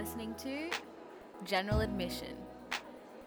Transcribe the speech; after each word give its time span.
listening 0.00 0.34
to 0.34 0.70
General 1.44 1.80
Admission, 1.80 2.34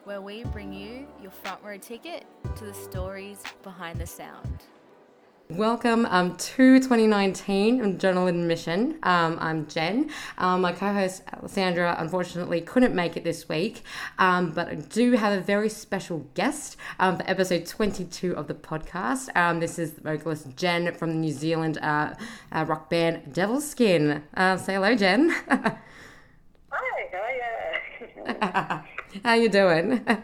where 0.05 0.21
we 0.21 0.43
bring 0.45 0.73
you 0.73 1.05
your 1.21 1.29
front 1.29 1.61
row 1.63 1.77
ticket 1.77 2.25
to 2.55 2.65
the 2.65 2.73
stories 2.73 3.43
behind 3.61 4.01
the 4.01 4.07
sound. 4.07 4.63
Welcome 5.49 6.07
um, 6.07 6.35
to 6.35 6.79
2019 6.79 7.99
General 7.99 8.25
Admission. 8.25 8.97
Um, 9.03 9.37
I'm 9.39 9.67
Jen. 9.67 10.09
Um, 10.39 10.61
my 10.61 10.71
co 10.71 10.91
host 10.91 11.21
Alessandra 11.31 11.95
unfortunately 11.99 12.61
couldn't 12.61 12.95
make 12.95 13.17
it 13.17 13.23
this 13.23 13.47
week, 13.47 13.83
um, 14.17 14.49
but 14.49 14.67
I 14.69 14.73
do 14.73 15.11
have 15.11 15.37
a 15.37 15.41
very 15.41 15.69
special 15.69 16.25
guest 16.33 16.77
um, 16.97 17.17
for 17.17 17.29
episode 17.29 17.67
22 17.67 18.35
of 18.35 18.47
the 18.47 18.55
podcast. 18.55 19.29
Um, 19.37 19.59
this 19.59 19.77
is 19.77 19.91
vocalist 19.91 20.47
Jen 20.55 20.91
from 20.95 21.11
the 21.11 21.17
New 21.17 21.33
Zealand 21.33 21.77
uh, 21.83 22.15
uh, 22.51 22.65
rock 22.67 22.89
band 22.89 23.31
Devilskin. 23.31 24.23
Uh, 24.35 24.57
say 24.57 24.73
hello, 24.73 24.95
Jen. 24.95 25.35
How 29.23 29.33
you 29.33 29.49
doing? 29.49 29.89
good, 29.89 30.19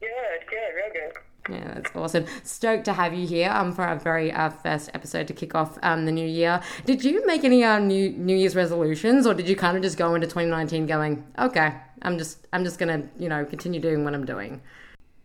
good, 0.00 0.72
real 0.74 0.92
good. 0.92 1.12
Yeah, 1.50 1.74
that's 1.74 1.94
awesome. 1.94 2.24
Stoked 2.44 2.84
to 2.86 2.92
have 2.92 3.12
you 3.14 3.26
here 3.26 3.50
um, 3.50 3.72
for 3.72 3.82
our 3.82 3.96
very 3.96 4.32
uh, 4.32 4.50
first 4.50 4.90
episode 4.94 5.26
to 5.28 5.34
kick 5.34 5.54
off 5.54 5.78
um, 5.82 6.06
the 6.06 6.12
new 6.12 6.26
year. 6.26 6.60
Did 6.86 7.04
you 7.04 7.26
make 7.26 7.44
any 7.44 7.64
uh, 7.64 7.78
new 7.78 8.10
New 8.10 8.36
Year's 8.36 8.54
resolutions, 8.54 9.26
or 9.26 9.34
did 9.34 9.48
you 9.48 9.56
kind 9.56 9.76
of 9.76 9.82
just 9.82 9.98
go 9.98 10.14
into 10.14 10.26
2019 10.26 10.86
going, 10.86 11.26
okay, 11.38 11.74
I'm 12.02 12.16
just 12.16 12.46
I'm 12.52 12.64
just 12.64 12.78
gonna 12.78 13.02
you 13.18 13.28
know 13.28 13.44
continue 13.44 13.80
doing 13.80 14.04
what 14.04 14.14
I'm 14.14 14.26
doing? 14.26 14.60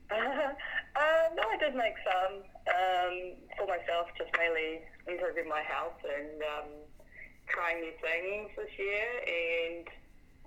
Uh, 0.98 1.30
no, 1.36 1.44
I 1.44 1.58
did 1.58 1.76
make 1.76 1.94
some 2.02 2.42
um, 2.74 3.38
for 3.56 3.68
myself, 3.68 4.08
just 4.18 4.32
mainly 4.36 4.82
improving 5.06 5.48
my 5.48 5.62
health 5.62 6.02
and 6.02 6.42
um, 6.42 6.70
trying 7.46 7.82
new 7.82 7.94
things 8.02 8.50
this 8.58 8.74
year. 8.80 9.06
And 9.22 9.88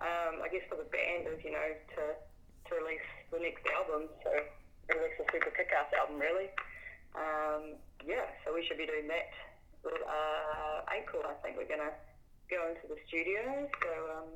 um, 0.01 0.41
I 0.43 0.49
guess 0.49 0.65
for 0.69 0.77
the 0.77 0.89
band 0.89 1.29
is, 1.29 1.41
you 1.45 1.53
know, 1.53 1.69
to, 1.97 2.03
to 2.17 2.71
release 2.81 3.05
the 3.33 3.39
next 3.41 3.63
album. 3.73 4.09
So 4.25 4.31
release 4.91 5.17
a 5.21 5.27
super 5.33 5.51
kick-ass 5.53 5.93
album, 6.01 6.19
really. 6.19 6.49
Um, 7.15 7.77
yeah, 8.07 8.27
so 8.45 8.55
we 8.55 8.65
should 8.67 8.79
be 8.79 8.87
doing 8.87 9.09
that 9.09 9.31
with, 9.85 10.01
uh, 10.07 10.83
April. 10.97 11.23
I 11.27 11.35
think 11.45 11.57
we're 11.57 11.69
going 11.69 11.85
to 11.85 11.93
go 12.51 12.69
into 12.71 12.87
the 12.89 12.99
studio. 13.07 13.69
So 13.83 13.91
um, 14.17 14.29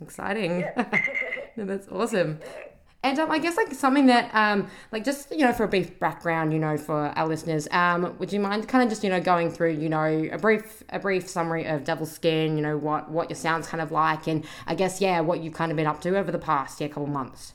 Exciting. 0.00 0.60
yeah. 0.60 0.84
No, 1.56 1.64
that's 1.64 1.88
awesome. 1.88 2.38
And 3.02 3.18
um, 3.18 3.30
I 3.30 3.38
guess 3.38 3.56
like 3.56 3.72
something 3.72 4.06
that 4.06 4.30
um, 4.34 4.68
like 4.92 5.04
just 5.04 5.30
you 5.30 5.46
know 5.46 5.54
for 5.54 5.64
a 5.64 5.68
brief 5.68 5.98
background, 5.98 6.52
you 6.52 6.58
know, 6.58 6.76
for 6.76 7.06
our 7.16 7.26
listeners, 7.26 7.66
um, 7.70 8.14
would 8.18 8.30
you 8.30 8.40
mind 8.40 8.68
kind 8.68 8.84
of 8.84 8.90
just 8.90 9.02
you 9.02 9.08
know 9.08 9.20
going 9.20 9.50
through 9.50 9.72
you 9.72 9.88
know 9.88 10.04
a 10.04 10.36
brief 10.36 10.82
a 10.90 10.98
brief 10.98 11.26
summary 11.28 11.64
of 11.64 11.84
Devilskin, 11.84 12.56
you 12.56 12.62
know 12.62 12.76
what 12.76 13.10
what 13.10 13.30
your 13.30 13.36
sounds 13.36 13.66
kind 13.66 13.80
of 13.80 13.90
like, 13.90 14.26
and 14.26 14.44
I 14.66 14.74
guess 14.74 15.00
yeah 15.00 15.20
what 15.20 15.42
you've 15.42 15.54
kind 15.54 15.72
of 15.72 15.76
been 15.76 15.86
up 15.86 16.02
to 16.02 16.18
over 16.18 16.30
the 16.30 16.38
past 16.38 16.78
yeah 16.80 16.88
couple 16.88 17.06
months. 17.06 17.54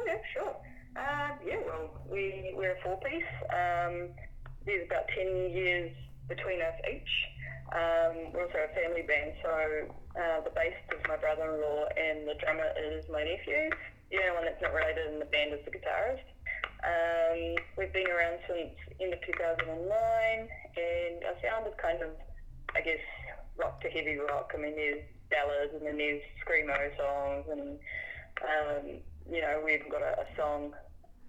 Okay, 0.00 0.20
sure. 0.32 0.56
Uh, 0.96 1.28
yeah, 1.46 1.58
well, 1.66 1.90
we, 2.10 2.54
we're 2.56 2.76
a 2.76 2.80
four 2.82 2.98
piece. 3.00 3.24
Um, 3.52 4.08
there's 4.64 4.86
about 4.86 5.08
10 5.14 5.50
years 5.50 5.92
between 6.28 6.60
us 6.62 6.74
each. 6.90 7.12
Um, 7.72 8.32
we're 8.32 8.46
also 8.46 8.58
a 8.58 8.74
family 8.74 9.02
band, 9.02 9.32
so 9.42 9.50
uh, 9.50 10.40
the 10.42 10.50
bassist 10.50 10.94
is 10.94 11.02
my 11.08 11.16
brother 11.16 11.54
in 11.54 11.60
law 11.60 11.84
and 11.96 12.26
the 12.26 12.34
drummer 12.40 12.70
is 12.78 13.04
my 13.10 13.22
nephew. 13.22 13.70
The 14.10 14.18
only 14.22 14.32
one 14.38 14.44
that's 14.46 14.62
not 14.62 14.72
related 14.72 15.12
in 15.12 15.18
the 15.18 15.26
band 15.26 15.52
is 15.54 15.64
the 15.64 15.72
guitarist. 15.74 16.26
Um, 16.86 17.56
we've 17.76 17.92
been 17.92 18.06
around 18.06 18.38
since 18.46 18.70
end 19.00 19.12
of 19.12 19.20
2009, 19.26 19.66
and 19.66 21.14
our 21.26 21.36
sound 21.42 21.66
is 21.66 21.74
kind 21.82 22.02
of, 22.02 22.10
I 22.76 22.80
guess, 22.80 23.02
rock 23.58 23.80
to 23.82 23.88
heavy 23.90 24.16
rock. 24.18 24.52
I 24.54 24.58
mean, 24.58 24.76
there's 24.76 25.02
ballads 25.30 25.74
and 25.74 25.82
then 25.86 25.98
there's 25.98 26.22
screamo 26.44 26.96
songs, 26.96 27.46
and 27.50 27.78
um, 28.46 28.84
you 29.28 29.40
know, 29.40 29.60
we 29.64 29.74
even 29.74 29.90
got 29.90 30.02
a, 30.02 30.22
a 30.22 30.26
song 30.36 30.72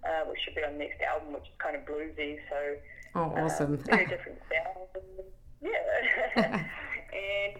uh, 0.06 0.22
which 0.30 0.38
should 0.44 0.54
be 0.54 0.62
on 0.62 0.74
the 0.74 0.78
next 0.78 1.00
album, 1.02 1.32
which 1.32 1.42
is 1.50 1.56
kind 1.58 1.74
of 1.74 1.82
bluesy. 1.82 2.38
So 2.48 2.76
Oh, 3.14 3.32
uh, 3.34 3.42
awesome. 3.44 3.76
very 3.78 4.06
different 4.12 4.38
sounds. 4.46 5.04
Yeah. 5.60 5.70
and 6.36 7.56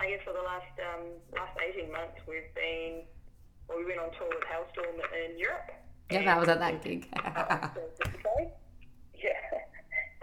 I 0.00 0.08
guess 0.08 0.20
for 0.24 0.32
the 0.32 0.40
last 0.40 0.72
um, 0.80 1.04
last 1.34 1.58
18 1.60 1.92
months, 1.92 2.16
we've 2.26 2.48
been, 2.54 3.02
well, 3.68 3.78
we 3.78 3.84
went 3.86 4.00
on 4.00 4.10
tour 4.12 4.28
with 4.28 4.44
Halestorm 4.44 5.00
in 5.26 5.38
Europe. 5.38 5.72
yeah, 6.10 6.24
that 6.24 6.38
was 6.38 6.48
at 6.48 6.58
that 6.60 6.82
gig. 6.82 7.08
yeah. 9.14 9.30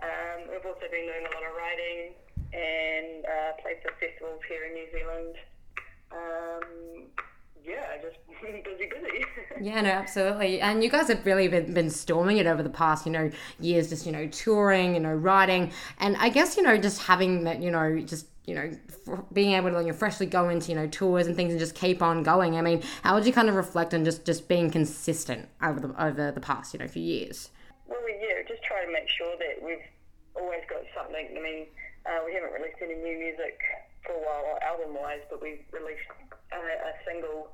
Um, 0.01 0.49
we've 0.49 0.65
also 0.65 0.87
been 0.91 1.05
doing 1.07 1.25
a 1.25 1.33
lot 1.33 1.43
of 1.43 1.55
writing 1.55 2.13
and 2.53 3.25
uh, 3.25 3.61
played 3.61 3.77
for 3.81 3.91
festivals 3.99 4.41
here 4.47 4.65
in 4.65 4.73
New 4.73 4.87
Zealand. 4.91 5.35
Um, 6.11 7.07
yeah, 7.65 7.97
just 8.01 8.17
busy, 8.41 8.61
busy. 8.61 9.25
Yeah, 9.61 9.81
no, 9.81 9.89
absolutely. 9.89 10.59
And 10.59 10.83
you 10.83 10.89
guys 10.89 11.07
have 11.07 11.25
really 11.25 11.47
been, 11.47 11.73
been 11.73 11.89
storming 11.89 12.37
it 12.37 12.47
over 12.47 12.61
the 12.63 12.69
past, 12.69 13.05
you 13.05 13.11
know, 13.11 13.31
years, 13.59 13.89
just, 13.89 14.05
you 14.05 14.11
know, 14.11 14.27
touring, 14.27 14.93
you 14.93 14.99
know, 14.99 15.13
writing. 15.13 15.71
And 15.99 16.17
I 16.17 16.29
guess, 16.29 16.57
you 16.57 16.63
know, 16.63 16.77
just 16.77 17.01
having 17.03 17.45
that, 17.45 17.61
you 17.61 17.71
know, 17.71 17.99
just, 17.99 18.27
you 18.45 18.55
know, 18.55 18.71
being 19.31 19.53
able 19.53 19.71
to, 19.71 19.79
you 19.81 19.87
know, 19.87 19.93
freshly 19.93 20.25
go 20.25 20.49
into, 20.49 20.69
you 20.71 20.75
know, 20.75 20.87
tours 20.87 21.27
and 21.27 21.35
things 21.35 21.51
and 21.51 21.59
just 21.59 21.75
keep 21.75 22.01
on 22.01 22.23
going. 22.23 22.57
I 22.57 22.61
mean, 22.61 22.81
how 23.03 23.15
would 23.15 23.25
you 23.25 23.31
kind 23.33 23.47
of 23.49 23.55
reflect 23.55 23.93
on 23.93 24.03
just, 24.03 24.25
just 24.25 24.47
being 24.47 24.69
consistent 24.69 25.47
over 25.61 25.79
the, 25.79 26.03
over 26.03 26.31
the 26.31 26.41
past, 26.41 26.73
you 26.73 26.79
know, 26.79 26.87
few 26.87 27.03
years? 27.03 27.49
Well, 27.87 27.99
we 28.03 28.11
yeah, 28.19 28.43
just 28.47 28.61
try 28.63 28.83
to 28.85 28.91
make 28.91 29.07
sure 29.07 29.35
that 29.37 29.63
we've 29.63 29.85
always 30.35 30.61
got 30.69 30.81
something. 30.95 31.27
I 31.37 31.41
mean, 31.41 31.67
uh, 32.05 32.19
we 32.25 32.33
haven't 32.33 32.51
released 32.51 32.79
any 32.81 32.95
new 32.95 33.17
music 33.17 33.59
for 34.05 34.11
a 34.11 34.19
while, 34.19 34.59
album-wise, 34.61 35.21
but 35.29 35.41
we 35.41 35.63
released 35.71 36.03
uh, 36.51 36.57
a 36.59 36.93
single 37.07 37.47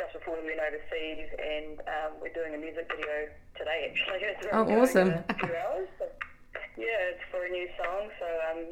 just 0.00 0.14
before 0.16 0.40
we 0.40 0.48
went 0.48 0.60
overseas, 0.64 1.28
and 1.36 1.76
um, 1.84 2.16
we're 2.22 2.32
doing 2.32 2.54
a 2.54 2.58
music 2.58 2.88
video 2.88 3.28
today. 3.60 3.92
Actually, 3.92 4.24
it's 4.32 4.46
Oh, 4.50 4.64
awesome. 4.80 5.12
a 5.28 5.34
few 5.34 5.52
hours. 5.52 5.88
Yeah, 6.78 7.12
it's 7.12 7.20
for 7.30 7.44
a 7.44 7.50
new 7.50 7.68
song, 7.76 8.08
so 8.18 8.24
um, 8.48 8.64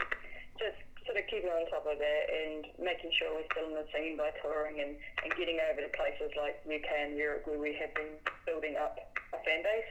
just 0.58 0.80
sort 1.10 1.18
of 1.18 1.26
keeping 1.26 1.50
on 1.50 1.66
top 1.74 1.82
of 1.90 1.98
that 1.98 2.24
and 2.30 2.70
making 2.78 3.10
sure 3.18 3.34
we're 3.34 3.50
still 3.50 3.66
in 3.66 3.74
the 3.74 3.86
scene 3.90 4.14
by 4.14 4.30
touring 4.38 4.78
and, 4.78 4.94
and 5.26 5.34
getting 5.34 5.58
over 5.66 5.82
to 5.82 5.90
places 5.98 6.30
like 6.38 6.62
UK 6.70 6.86
and 7.02 7.18
Europe 7.18 7.42
where 7.50 7.58
we 7.58 7.74
have 7.82 7.90
been 7.98 8.14
building 8.46 8.78
up 8.78 8.94
a 9.34 9.38
fan 9.42 9.66
base 9.66 9.90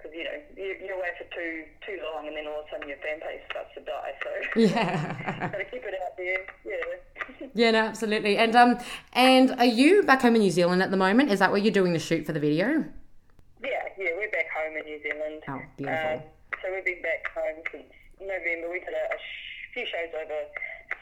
because 0.00 0.16
you 0.16 0.24
know 0.24 0.40
you, 0.56 0.72
you're 0.80 0.96
away 0.96 1.12
for 1.20 1.28
too 1.36 1.68
too 1.84 2.00
long 2.00 2.24
and 2.24 2.32
then 2.32 2.48
all 2.48 2.64
of 2.64 2.64
a 2.64 2.70
sudden 2.72 2.88
your 2.88 2.96
fan 3.04 3.20
base 3.20 3.44
starts 3.52 3.68
to 3.76 3.84
die. 3.84 4.16
So 4.24 4.32
Yeah. 4.56 5.48
gotta 5.52 5.68
keep 5.68 5.84
it 5.84 5.92
out 6.00 6.16
there. 6.16 6.40
Yeah. 6.64 7.48
yeah, 7.54 7.70
no, 7.76 7.84
absolutely. 7.84 8.38
And, 8.38 8.56
um, 8.56 8.78
and 9.12 9.52
are 9.60 9.68
you 9.68 10.02
back 10.02 10.22
home 10.22 10.36
in 10.36 10.40
New 10.40 10.50
Zealand 10.50 10.80
at 10.80 10.90
the 10.90 10.96
moment? 10.96 11.30
Is 11.30 11.40
that 11.40 11.52
where 11.52 11.60
you're 11.60 11.76
doing 11.76 11.92
the 11.92 11.98
shoot 11.98 12.24
for 12.24 12.32
the 12.32 12.40
video? 12.40 12.88
yeah, 13.60 13.84
yeah. 14.00 14.16
We're 14.16 14.30
back 14.32 14.48
home 14.48 14.76
in 14.80 14.84
New 14.84 15.02
Zealand. 15.02 15.42
Oh, 15.48 15.60
beautiful. 15.76 16.08
Um, 16.08 16.20
so 16.62 16.72
we've 16.72 16.84
been 16.84 17.02
back 17.02 17.28
home 17.34 17.60
since 17.70 17.92
November. 18.20 18.72
We 18.72 18.80
did 18.80 18.94
a, 18.94 19.12
a 19.12 19.18
few 19.76 19.84
shows 19.84 20.08
over 20.16 20.40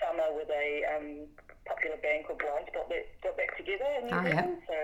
summer 0.02 0.34
with 0.34 0.50
a 0.50 0.82
um, 0.98 1.30
popular 1.64 1.96
band 2.02 2.26
called 2.26 2.42
Blindspott 2.42 2.90
that 2.90 3.06
got 3.22 3.36
back 3.38 3.56
together 3.56 3.86
in 4.02 4.06
New 4.06 4.12
Oh, 4.12 4.22
yeah. 4.26 4.42
Zealand. 4.42 4.58
So 4.66 4.74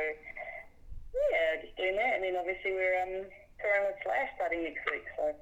yeah, 1.34 1.60
just 1.60 1.76
doing 1.76 1.96
that, 1.96 2.14
and 2.14 2.22
then 2.22 2.36
obviously 2.38 2.70
we're 2.70 3.02
um, 3.02 3.26
touring 3.60 3.84
with 3.90 3.96
Slash 4.04 4.30
starting 4.36 4.62
next 4.62 4.86
week. 4.86 5.04
So. 5.18 5.34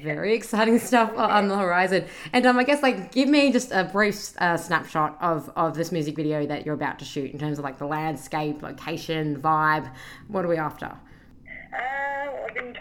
Very 0.02 0.34
exciting 0.34 0.78
stuff 0.80 1.16
on 1.16 1.46
the 1.46 1.56
horizon. 1.56 2.06
And 2.32 2.44
um, 2.46 2.58
I 2.58 2.64
guess 2.64 2.82
like 2.82 3.12
give 3.12 3.28
me 3.28 3.52
just 3.52 3.70
a 3.70 3.84
brief 3.84 4.32
uh, 4.38 4.56
snapshot 4.56 5.16
of, 5.20 5.50
of 5.54 5.76
this 5.76 5.92
music 5.92 6.16
video 6.16 6.46
that 6.46 6.66
you're 6.66 6.74
about 6.74 6.98
to 6.98 7.04
shoot 7.04 7.30
in 7.30 7.38
terms 7.38 7.58
of 7.58 7.64
like 7.64 7.78
the 7.78 7.86
landscape, 7.86 8.60
location, 8.62 9.40
vibe. 9.40 9.88
What 10.26 10.44
are 10.44 10.48
we 10.48 10.56
after? 10.56 10.86
Uh, 10.86 12.44
I've 12.46 12.54
been 12.54 12.74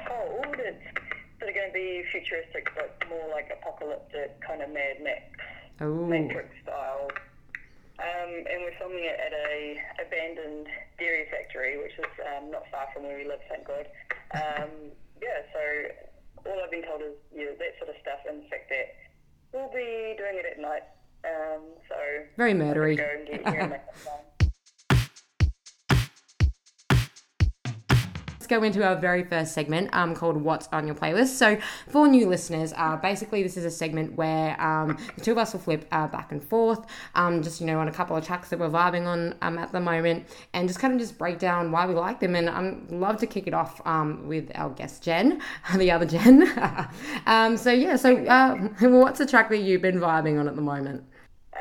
be 1.73 2.03
futuristic, 2.11 2.69
but 2.75 2.95
more 3.09 3.27
like 3.33 3.49
apocalyptic, 3.51 4.39
kind 4.45 4.61
of 4.61 4.69
Mad 4.69 5.01
Max, 5.03 5.23
Oh, 5.81 6.05
Matrix 6.05 6.49
style. 6.61 7.09
Um, 7.99 8.31
and 8.49 8.61
we're 8.65 8.77
filming 8.79 9.05
it 9.05 9.17
at 9.19 9.33
a 9.33 9.77
abandoned 10.05 10.67
dairy 10.97 11.25
factory, 11.29 11.77
which 11.77 11.93
is 11.97 12.13
um, 12.37 12.51
not 12.51 12.63
far 12.71 12.87
from 12.93 13.03
where 13.03 13.17
we 13.17 13.25
live, 13.25 13.41
thank 13.49 13.65
God. 13.67 13.85
Um, 14.33 14.69
yeah, 15.21 15.41
so 15.53 16.49
all 16.49 16.59
I've 16.63 16.71
been 16.71 16.83
told 16.85 17.01
is 17.01 17.17
yeah, 17.33 17.53
that 17.57 17.73
sort 17.77 17.89
of 17.89 17.97
stuff, 18.01 18.19
and 18.29 18.43
the 18.43 18.49
fact 18.49 18.69
that 18.69 18.95
we'll 19.53 19.69
be 19.73 20.15
doing 20.17 20.37
it 20.37 20.45
at 20.45 20.59
night. 20.59 20.83
Um, 21.23 21.61
so 21.87 21.95
very 22.37 22.53
murdery. 22.53 22.97
Let's 28.43 28.51
go 28.51 28.61
into 28.63 28.85
our 28.85 28.97
very 28.97 29.23
first 29.23 29.53
segment 29.53 29.89
um, 29.93 30.13
called 30.13 30.35
What's 30.35 30.67
on 30.73 30.85
Your 30.85 30.97
Playlist. 30.97 31.27
So, 31.37 31.57
for 31.87 32.09
new 32.09 32.27
listeners, 32.27 32.73
uh, 32.75 32.97
basically, 32.97 33.41
this 33.41 33.55
is 33.55 33.63
a 33.63 33.71
segment 33.71 34.17
where 34.17 34.59
um, 34.61 34.97
the 35.15 35.21
two 35.21 35.31
of 35.31 35.37
us 35.37 35.53
will 35.53 35.61
flip 35.61 35.87
uh, 35.93 36.07
back 36.07 36.33
and 36.33 36.43
forth, 36.43 36.85
um, 37.15 37.41
just, 37.41 37.61
you 37.61 37.67
know, 37.67 37.79
on 37.79 37.87
a 37.87 37.91
couple 37.93 38.17
of 38.17 38.25
tracks 38.25 38.49
that 38.49 38.59
we're 38.59 38.67
vibing 38.67 39.05
on 39.07 39.33
um, 39.41 39.57
at 39.57 39.71
the 39.71 39.79
moment, 39.79 40.27
and 40.51 40.67
just 40.67 40.81
kind 40.81 40.93
of 40.93 40.99
just 40.99 41.17
break 41.17 41.39
down 41.39 41.71
why 41.71 41.85
we 41.85 41.93
like 41.93 42.19
them. 42.19 42.35
And 42.35 42.49
I'd 42.49 42.91
love 42.91 43.15
to 43.19 43.27
kick 43.27 43.47
it 43.47 43.53
off 43.53 43.79
um, 43.87 44.27
with 44.27 44.51
our 44.55 44.71
guest, 44.71 45.01
Jen, 45.03 45.41
the 45.77 45.89
other 45.89 46.05
Jen. 46.05 46.43
um, 47.25 47.55
so, 47.55 47.71
yeah, 47.71 47.95
so 47.95 48.25
uh, 48.25 48.55
what's 48.89 49.21
a 49.21 49.25
track 49.25 49.47
that 49.51 49.59
you've 49.59 49.81
been 49.81 50.01
vibing 50.01 50.37
on 50.37 50.49
at 50.49 50.57
the 50.57 50.61
moment? 50.61 51.01
Uh, 51.53 51.59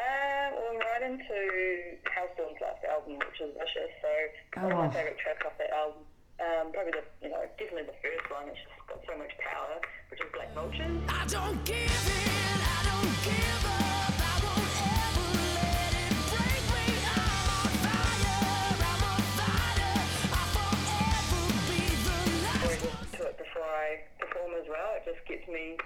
well, 0.52 0.64
I'm 0.72 0.78
right 0.80 1.12
into 1.12 1.98
Halestorm's 2.10 2.60
last 2.60 2.82
album, 2.90 3.20
which 3.20 3.40
is 3.40 3.54
vicious. 3.56 3.92
So 4.02 4.62
one 4.62 4.72
of 4.72 4.78
Oh. 4.78 4.82
my 4.82 4.90
favourite 4.90 5.18
tracks 5.18 5.46
off 5.46 5.52
that 5.58 5.70
album. 5.70 6.02
Um, 6.42 6.72
probably 6.74 6.90
the 6.90 7.04
you 7.22 7.30
know 7.30 7.38
definitely 7.54 7.86
the 7.86 7.98
first 8.02 8.26
one. 8.26 8.50
It's 8.50 8.58
just 8.58 8.74
got 8.90 8.98
so 9.06 9.14
much 9.14 9.30
power, 9.38 9.78
which 10.10 10.18
is 10.18 10.26
Black 10.34 10.50
Vultures. 10.58 10.90
I 11.06 11.22
don't 11.30 11.62
give 11.62 11.78
in, 11.78 12.58
I 12.58 12.78
don't 12.82 13.14
give 13.22 13.62
up, 13.62 14.10
I 14.18 14.34
won't 14.42 14.74
ever 14.82 15.26
let 15.38 15.94
it 16.02 16.18
break 16.34 16.64
me. 16.66 16.86
I'm 17.14 17.46
on 17.46 17.72
fire, 17.86 18.74
I'm 18.74 19.02
on 19.06 19.22
fire, 19.38 20.02
I'll 20.34 20.50
forever 20.50 21.46
be 21.70 21.78
the 21.94 22.18
last. 22.42 23.14
to 23.14 23.22
it 23.30 23.36
before 23.38 23.62
I 23.62 24.02
perform 24.18 24.50
as 24.58 24.66
well. 24.66 24.90
It 24.98 25.04
just 25.06 25.22
gets 25.30 25.46
me, 25.46 25.78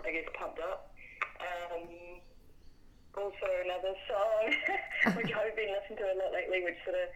I 0.00 0.08
guess, 0.16 0.24
pumped 0.32 0.64
up. 0.64 0.96
Um, 1.44 2.24
also, 3.20 3.48
another 3.68 3.92
song 4.08 4.44
which 5.20 5.28
I've 5.28 5.52
been 5.54 5.70
listening 5.76 6.00
to 6.00 6.08
a 6.08 6.16
lot 6.16 6.32
lately, 6.32 6.64
which 6.64 6.80
sort 6.88 6.96
of, 6.96 7.12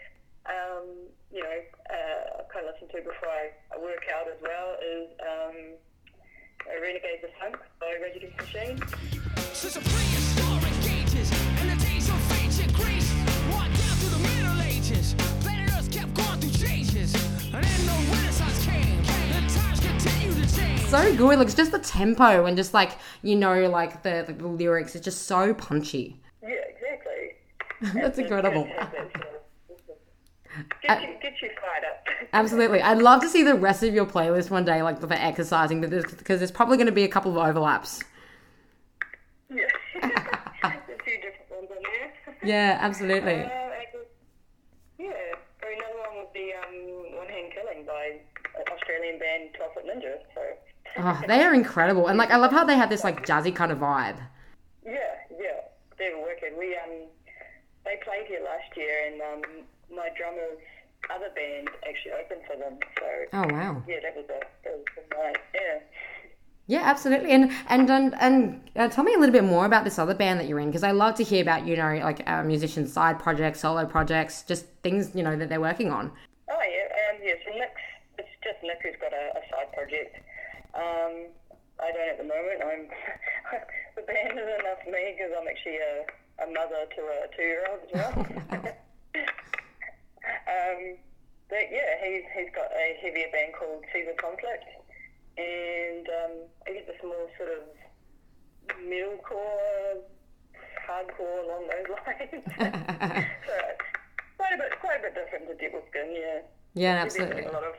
um, 0.48 0.84
you 1.32 1.42
know, 1.42 1.58
uh, 1.90 2.40
I 2.40 2.42
kind 2.52 2.66
of 2.66 2.74
listen 2.74 2.88
to 2.88 3.02
before 3.04 3.28
I, 3.28 3.50
I 3.74 3.78
work 3.78 4.04
out 4.14 4.26
as 4.28 4.40
well, 4.42 4.76
is 4.80 5.08
um, 5.20 5.56
Renegades 6.82 7.24
of 7.24 7.30
Funk 7.40 7.56
by 7.80 7.94
Rage 8.02 8.16
Against 8.16 8.36
the 8.38 8.44
Machine. 8.44 8.76
Since 9.52 9.74
the 9.74 9.80
prehistoric 9.80 10.76
ages 10.90 11.30
and 11.60 11.70
the 11.70 11.84
days 11.84 12.08
of 12.08 12.32
ancient 12.42 12.72
Greece, 12.74 13.12
walked 13.52 13.76
down 13.76 13.96
through 14.00 14.10
the 14.16 14.28
Middle 14.28 14.62
Ages, 14.62 15.14
planet 15.40 15.70
Earth 15.76 15.90
kept 15.90 16.14
going 16.14 16.40
through 16.40 16.66
changes, 16.66 17.14
and 17.52 17.64
then 17.64 17.86
the 17.86 18.12
Renaissance 18.12 18.64
came, 18.64 18.98
and 19.36 19.50
times 19.50 19.80
continue 19.80 20.44
to 20.44 20.56
change. 20.56 20.80
So 20.88 21.16
good. 21.16 21.38
Like, 21.38 21.46
it's 21.48 21.56
just 21.56 21.72
the 21.72 21.78
tempo 21.78 22.46
and 22.46 22.56
just 22.56 22.72
like, 22.72 22.92
you 23.22 23.36
know, 23.36 23.68
like 23.68 24.02
the, 24.02 24.24
the, 24.26 24.32
the 24.32 24.46
lyrics. 24.48 24.94
It's 24.94 25.04
just 25.04 25.26
so 25.26 25.52
punchy. 25.54 26.20
Yeah, 26.42 26.48
exactly. 26.68 27.34
That's 28.00 28.18
It's- 28.18 28.18
incredible. 28.18 28.68
Gets 30.82 31.02
you, 31.02 31.08
gets 31.22 31.42
you 31.42 31.50
fired 31.60 31.84
up. 31.84 32.04
Absolutely. 32.32 32.80
I'd 32.82 32.98
love 32.98 33.20
to 33.22 33.28
see 33.28 33.42
the 33.42 33.54
rest 33.54 33.82
of 33.82 33.94
your 33.94 34.06
playlist 34.06 34.50
one 34.50 34.64
day, 34.64 34.82
like 34.82 35.00
for 35.00 35.12
exercising, 35.12 35.80
because 35.80 36.38
there's 36.38 36.50
probably 36.50 36.76
going 36.76 36.86
to 36.86 36.92
be 36.92 37.04
a 37.04 37.08
couple 37.08 37.30
of 37.38 37.46
overlaps. 37.46 38.02
Yeah. 39.50 39.64
a 40.02 40.70
few 41.04 41.16
different 41.20 41.50
ones 41.50 41.68
on 41.70 41.82
there. 41.82 42.36
Yeah, 42.44 42.78
absolutely. 42.80 43.42
Uh, 43.44 43.48
yeah. 44.98 45.08
Or 45.62 45.70
another 45.70 45.98
one 46.08 46.16
would 46.18 46.32
be 46.32 46.52
um, 46.52 47.16
One 47.16 47.28
Hand 47.28 47.52
Killing 47.54 47.84
by 47.86 48.18
an 48.58 48.64
Australian 48.74 49.18
band 49.18 49.50
12 49.56 49.74
Foot 49.74 49.84
Ninja. 49.86 50.18
So, 50.34 50.40
Oh, 51.00 51.20
they 51.28 51.42
are 51.44 51.54
incredible. 51.54 52.08
And 52.08 52.18
like, 52.18 52.30
I 52.30 52.36
love 52.36 52.50
how 52.50 52.64
they 52.64 52.74
have 52.76 52.88
this 52.90 53.04
like 53.04 53.24
jazzy 53.24 53.54
kind 53.54 53.70
of 53.70 53.78
vibe. 53.78 54.16
yeah, 54.84 54.92
yeah. 55.30 55.60
They 55.98 56.10
were 56.14 56.22
working. 56.22 56.58
We, 56.58 56.76
um, 56.76 57.06
they 57.84 57.98
played 58.04 58.26
here 58.26 58.40
last 58.44 58.76
year 58.76 59.06
and 59.06 59.20
um, 59.22 59.50
my 59.94 60.08
drummer's 60.16 60.58
other 61.14 61.30
band 61.34 61.68
actually 61.88 62.12
opened 62.12 62.42
for 62.46 62.56
them. 62.56 62.78
So, 62.98 63.06
Oh, 63.32 63.46
wow. 63.54 63.82
yeah, 63.86 64.00
that 64.02 64.16
was 64.16 64.24
a, 64.28 64.40
that 64.64 64.72
was 64.76 64.84
a 64.96 65.14
nice, 65.14 65.36
yeah. 65.54 65.78
Yeah, 66.66 66.82
absolutely. 66.84 67.32
And 67.32 67.50
and 67.68 67.88
and, 67.90 68.14
and 68.20 68.70
uh, 68.76 68.88
tell 68.88 69.02
me 69.02 69.14
a 69.14 69.18
little 69.18 69.32
bit 69.32 69.44
more 69.44 69.64
about 69.64 69.84
this 69.84 69.98
other 69.98 70.12
band 70.14 70.38
that 70.38 70.46
you're 70.48 70.60
in, 70.60 70.66
because 70.68 70.82
I 70.82 70.90
love 70.90 71.14
to 71.14 71.24
hear 71.24 71.40
about 71.40 71.66
you 71.66 71.76
know 71.76 71.98
like 72.04 72.28
uh, 72.28 72.42
musicians' 72.42 72.92
side 72.92 73.18
projects, 73.18 73.60
solo 73.60 73.86
projects, 73.86 74.42
just 74.42 74.66
things 74.82 75.14
you 75.14 75.22
know 75.22 75.34
that 75.34 75.48
they're 75.48 75.62
working 75.62 75.90
on. 75.90 76.12
Oh 76.50 76.60
yeah, 76.60 77.14
um, 77.16 77.22
yeah. 77.24 77.32
So 77.46 77.58
Nick's 77.58 77.80
it's 78.18 78.28
just 78.44 78.62
Nick 78.62 78.80
who's 78.82 78.96
got 79.00 79.14
a, 79.14 79.32
a 79.38 79.42
side 79.48 79.72
project. 79.72 80.16
Um, 80.74 81.32
I 81.80 81.90
don't 81.90 82.08
at 82.10 82.18
the 82.18 82.24
moment. 82.24 82.60
I'm 82.60 82.84
the 83.96 84.02
band 84.02 84.38
is 84.38 84.60
enough 84.60 84.84
for 84.84 84.90
me 84.90 85.16
because 85.16 85.32
I'm 85.40 85.48
actually 85.48 85.78
a, 85.78 86.04
a 86.44 86.52
mother 86.52 86.84
to 86.84 87.00
a 87.00 87.34
two-year-old 87.34 87.80
as 87.88 87.92
well. 87.96 88.76
um, 90.48 90.96
but 91.48 91.68
yeah, 91.70 92.00
he's 92.02 92.24
he's 92.34 92.52
got 92.54 92.72
a 92.72 92.96
heavier 93.00 93.28
band 93.32 93.52
called 93.54 93.84
Caesar 93.92 94.16
Conflict, 94.20 94.64
and 95.36 96.08
um, 96.08 96.34
I 96.66 96.72
guess 96.72 96.88
it's 96.88 97.04
more 97.04 97.28
sort 97.36 97.52
of 97.52 97.64
metalcore, 98.82 100.02
hardcore 100.86 101.44
along 101.44 101.68
those 101.68 101.88
lines. 102.06 102.44
so 103.46 103.54
it's 103.54 103.88
quite 104.36 104.54
a 104.54 104.58
bit, 104.58 104.80
quite 104.80 104.98
a 104.98 105.02
bit 105.02 105.14
different 105.14 105.48
to 105.48 105.54
Devilskin, 105.54 106.14
yeah. 106.14 106.40
Yeah, 106.74 107.02
absolutely. 107.02 107.44
a 107.44 107.52
lot 107.52 107.64
of 107.64 107.74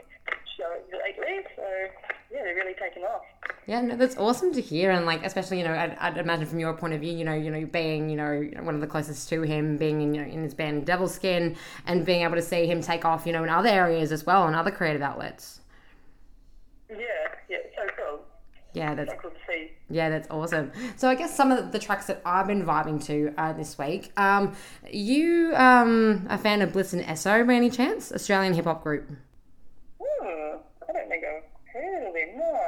shows 0.60 0.84
lately, 0.92 1.40
so 1.56 1.64
yeah, 2.32 2.44
they're 2.44 2.56
really 2.56 2.76
taking 2.80 3.04
off. 3.04 3.24
Yeah, 3.66 3.82
no, 3.82 3.96
that's 3.96 4.18
awesome 4.18 4.54
to 4.54 4.62
hear, 4.62 4.92
and 4.92 5.06
like 5.06 5.26
especially 5.26 5.60
you 5.60 5.64
know 5.64 5.74
I'd, 5.74 5.98
I'd 6.00 6.18
imagine 6.18 6.46
from 6.46 6.60
your 6.60 6.74
point 6.74 6.94
of 6.94 7.02
view, 7.02 7.14
you 7.14 7.24
know, 7.24 7.34
you 7.34 7.50
know 7.50 7.66
being 7.66 8.10
you 8.10 8.18
know 8.18 8.50
one 8.62 8.76
of 8.76 8.82
the 8.82 8.88
closest 8.88 9.30
to 9.30 9.42
him, 9.44 9.78
being 9.78 10.02
in 10.02 10.14
you 10.14 10.22
know 10.22 10.28
in 10.28 10.44
his 10.44 10.54
band 10.54 10.86
Devilskin, 10.86 11.56
and 11.86 12.06
being 12.06 12.24
able 12.24 12.36
to 12.36 12.42
see 12.42 12.66
him 12.66 12.82
take 12.82 13.06
off, 13.06 13.26
you 13.26 13.34
know, 13.34 13.44
in 13.44 13.50
other 13.50 13.70
areas 13.70 14.12
as 14.12 14.26
well, 14.26 14.46
and 14.46 14.56
other 14.56 14.72
creative 14.72 15.02
outlets. 15.02 15.62
Yeah, 16.90 16.98
yeah, 17.50 17.58
so 17.76 17.88
cool. 17.98 18.20
Yeah, 18.74 18.96
that's 18.96 19.14
cool 19.22 19.32
to 19.32 19.38
see. 19.48 19.72
Yeah, 19.90 20.10
that's 20.10 20.28
awesome. 20.30 20.72
So 20.96 21.10
I 21.10 21.16
guess 21.16 21.36
some 21.36 21.52
of 21.52 21.72
the 21.72 21.80
tracks 21.80 22.06
that 22.08 22.22
I've 22.26 22.48
been 22.48 22.64
vibing 22.64 23.04
to 23.06 23.34
uh, 23.38 23.54
this 23.54 23.78
week. 23.78 24.12
Um, 24.18 24.56
you 24.92 25.54
um, 25.56 26.28
a 26.30 26.38
fan 26.38 26.62
of 26.62 26.74
Bliss 26.74 26.94
and 26.94 27.04
Eso 27.04 27.44
by 27.46 27.56
any 27.56 27.70
chance? 27.70 28.12
Australian 28.12 28.54
hip 28.54 28.66
hop 28.66 28.84
group. 28.84 29.10
Hmm, 30.00 30.58
I 30.88 30.94
don't 30.94 31.10
think 31.10 31.24
I've 31.24 31.44
heard 31.74 32.08
of 32.08 32.14
them, 32.14 32.38
no. 32.38 32.60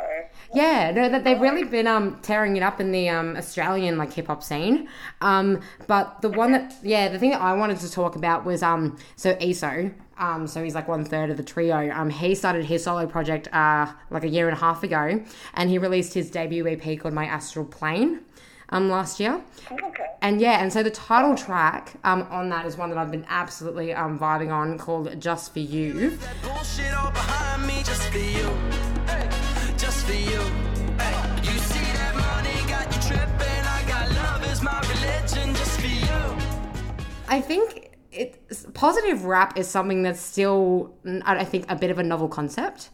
Yeah, 0.54 0.92
no, 0.92 1.08
that 1.08 1.24
they've 1.24 1.40
really 1.40 1.64
been 1.64 1.88
um 1.88 2.20
tearing 2.22 2.58
it 2.58 2.64
up 2.64 2.82
in 2.82 2.92
the 2.92 3.08
um 3.10 3.38
Australian 3.38 3.98
like 3.98 4.12
hip 4.14 4.28
hop 4.28 4.44
scene. 4.44 4.90
Um, 5.22 5.62
but 5.88 6.22
the 6.22 6.30
one 6.30 6.52
that 6.52 6.76
yeah, 6.84 7.08
the 7.08 7.18
thing 7.20 7.32
that 7.32 7.42
I 7.42 7.54
wanted 7.54 7.80
to 7.80 7.92
talk 7.92 8.16
about 8.16 8.46
was 8.46 8.62
um 8.62 8.98
so 9.16 9.38
ESO. 9.40 9.92
Um, 10.18 10.46
so 10.46 10.64
he's 10.64 10.76
like 10.76 10.88
one 10.88 11.04
third 11.06 11.30
of 11.32 11.38
the 11.38 11.44
trio. 11.44 11.90
Um, 11.92 12.10
he 12.10 12.36
started 12.36 12.66
his 12.66 12.84
solo 12.84 13.08
project 13.08 13.48
uh 13.54 13.88
like 14.10 14.24
a 14.24 14.28
year 14.28 14.50
and 14.50 14.58
a 14.58 14.60
half 14.60 14.84
ago, 14.84 15.24
and 15.54 15.70
he 15.70 15.78
released 15.78 16.14
his 16.14 16.30
debut 16.30 16.68
EP 16.68 17.00
called 17.00 17.14
My 17.14 17.26
Astral 17.26 17.66
Plane. 17.66 18.22
Um, 18.74 18.90
last 18.90 19.20
year, 19.20 19.42
Okay. 19.70 20.06
and 20.22 20.40
yeah, 20.40 20.62
and 20.62 20.72
so 20.72 20.82
the 20.82 20.90
title 20.90 21.36
track 21.36 21.92
um, 22.06 22.26
on 22.32 22.48
that 22.52 22.66
is 22.66 22.78
one 22.78 22.90
that 22.90 22.98
I've 22.98 23.12
been 23.12 23.26
absolutely 23.28 23.94
um, 23.94 24.18
vibing 24.18 24.50
on 24.50 24.78
called 24.78 25.20
Just 25.20 25.52
For 25.52 25.60
You. 25.60 26.18
I 37.32 37.40
think 37.40 37.98
it 38.12 38.74
positive 38.74 39.24
rap 39.24 39.58
is 39.58 39.66
something 39.66 40.04
that's 40.04 40.20
still, 40.20 40.94
I 41.24 41.46
think, 41.46 41.72
a 41.72 41.78
bit 41.78 41.90
of 41.90 41.98
a 41.98 42.04
novel 42.04 42.28
concept. 42.28 42.90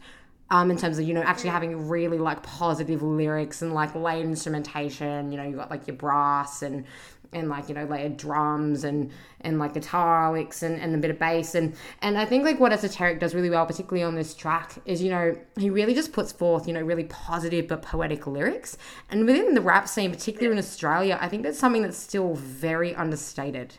Um, 0.50 0.70
in 0.70 0.78
terms 0.78 0.98
of 0.98 1.06
you 1.06 1.12
know 1.12 1.22
actually 1.22 1.50
having 1.50 1.88
really 1.88 2.16
like 2.16 2.42
positive 2.42 3.02
lyrics 3.02 3.60
and 3.60 3.74
like 3.74 3.94
layered 3.96 4.24
instrumentation, 4.24 5.32
you 5.32 5.38
know 5.38 5.44
you 5.44 5.56
got 5.56 5.70
like 5.70 5.88
your 5.88 5.96
brass 5.96 6.62
and 6.62 6.84
and 7.32 7.48
like 7.48 7.68
you 7.68 7.74
know 7.74 7.84
layered 7.84 8.16
drums 8.16 8.84
and 8.84 9.10
and 9.42 9.58
like 9.58 9.74
guitar 9.74 10.32
licks 10.32 10.62
and, 10.62 10.80
and 10.80 10.94
a 10.94 10.98
bit 10.98 11.10
of 11.10 11.18
bass 11.18 11.54
and 11.54 11.74
and 12.02 12.18
I 12.18 12.24
think 12.24 12.44
like 12.44 12.58
what 12.58 12.72
Esoteric 12.72 13.20
does 13.20 13.34
really 13.34 13.50
well, 13.50 13.66
particularly 13.66 14.02
on 14.02 14.14
this 14.14 14.34
track, 14.34 14.74
is 14.84 15.02
you 15.02 15.10
know 15.10 15.36
he 15.58 15.70
really 15.70 15.94
just 15.94 16.12
puts 16.12 16.32
forth 16.32 16.66
you 16.66 16.74
know 16.74 16.82
really 16.82 17.04
positive 17.04 17.68
but 17.68 17.82
poetic 17.82 18.26
lyrics, 18.26 18.76
and 19.10 19.26
within 19.26 19.54
the 19.54 19.60
rap 19.60 19.88
scene, 19.88 20.10
particularly 20.10 20.52
in 20.52 20.58
Australia, 20.58 21.18
I 21.20 21.28
think 21.28 21.42
that's 21.42 21.58
something 21.58 21.82
that's 21.82 21.98
still 21.98 22.34
very 22.34 22.94
understated. 22.94 23.74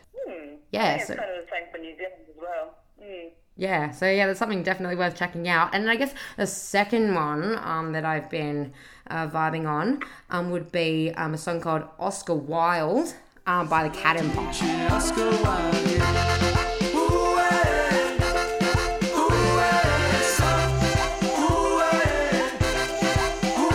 Yeah, 0.72 0.94
It's 0.94 1.08
so 1.08 1.16
kind 1.16 1.30
of 1.30 1.44
the 1.44 1.50
same 1.50 1.64
for 1.72 1.78
New 1.78 1.96
Zealand 1.96 2.22
as 2.28 2.36
well. 2.40 2.74
Mm. 3.02 3.30
yeah, 3.56 3.90
so 3.90 4.08
yeah, 4.08 4.26
that's 4.26 4.38
something 4.38 4.62
definitely 4.62 4.96
worth 4.96 5.16
checking 5.16 5.48
out. 5.48 5.74
And 5.74 5.90
I 5.90 5.96
guess 5.96 6.14
the 6.36 6.46
second 6.46 7.14
one 7.14 7.58
um, 7.58 7.92
that 7.92 8.04
I've 8.04 8.30
been 8.30 8.72
uh, 9.08 9.26
vibing 9.28 9.68
on 9.68 10.00
um, 10.30 10.50
would 10.50 10.70
be 10.70 11.12
um, 11.16 11.34
a 11.34 11.38
song 11.38 11.60
called 11.60 11.82
Oscar 11.98 12.34
Wilde 12.34 13.14
um, 13.46 13.68
by 13.68 13.88
the 13.88 13.90
Cat 13.96 14.16
Empire. 14.16 14.88
Oscar 14.90 15.30
Wilde. 15.30 15.90
yeah. 15.90 16.94
Ooh, 16.94 17.38
eh. 17.38 18.16
Ooh, 19.16 19.58
eh. 19.58 20.22
So- 20.36 20.68
ooh, 21.26 21.80
eh. 21.80 22.58
Ooh, 23.58 23.70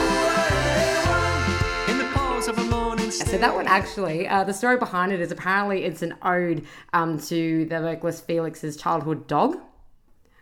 eh. 1.88 1.92
In 1.92 1.98
the 1.98 2.06
pause 2.14 2.48
of 2.48 2.58
a 2.58 2.64
morning 2.66 3.12
So 3.12 3.38
that 3.38 3.54
one 3.56 3.68
actually, 3.68 4.28
uh, 4.28 4.44
the 4.44 4.54
story 4.54 4.78
behind 4.78 5.12
it 5.12 5.20
is 5.22 5.32
apparently 5.32 5.84
it's 5.84 6.02
an 6.02 6.16
ode 6.22 6.66
um, 6.94 7.20
to 7.22 7.66
the 7.66 7.80
vocalist 7.82 8.26
Felix's 8.26 8.78
childhood 8.78 9.28
dog 9.28 9.58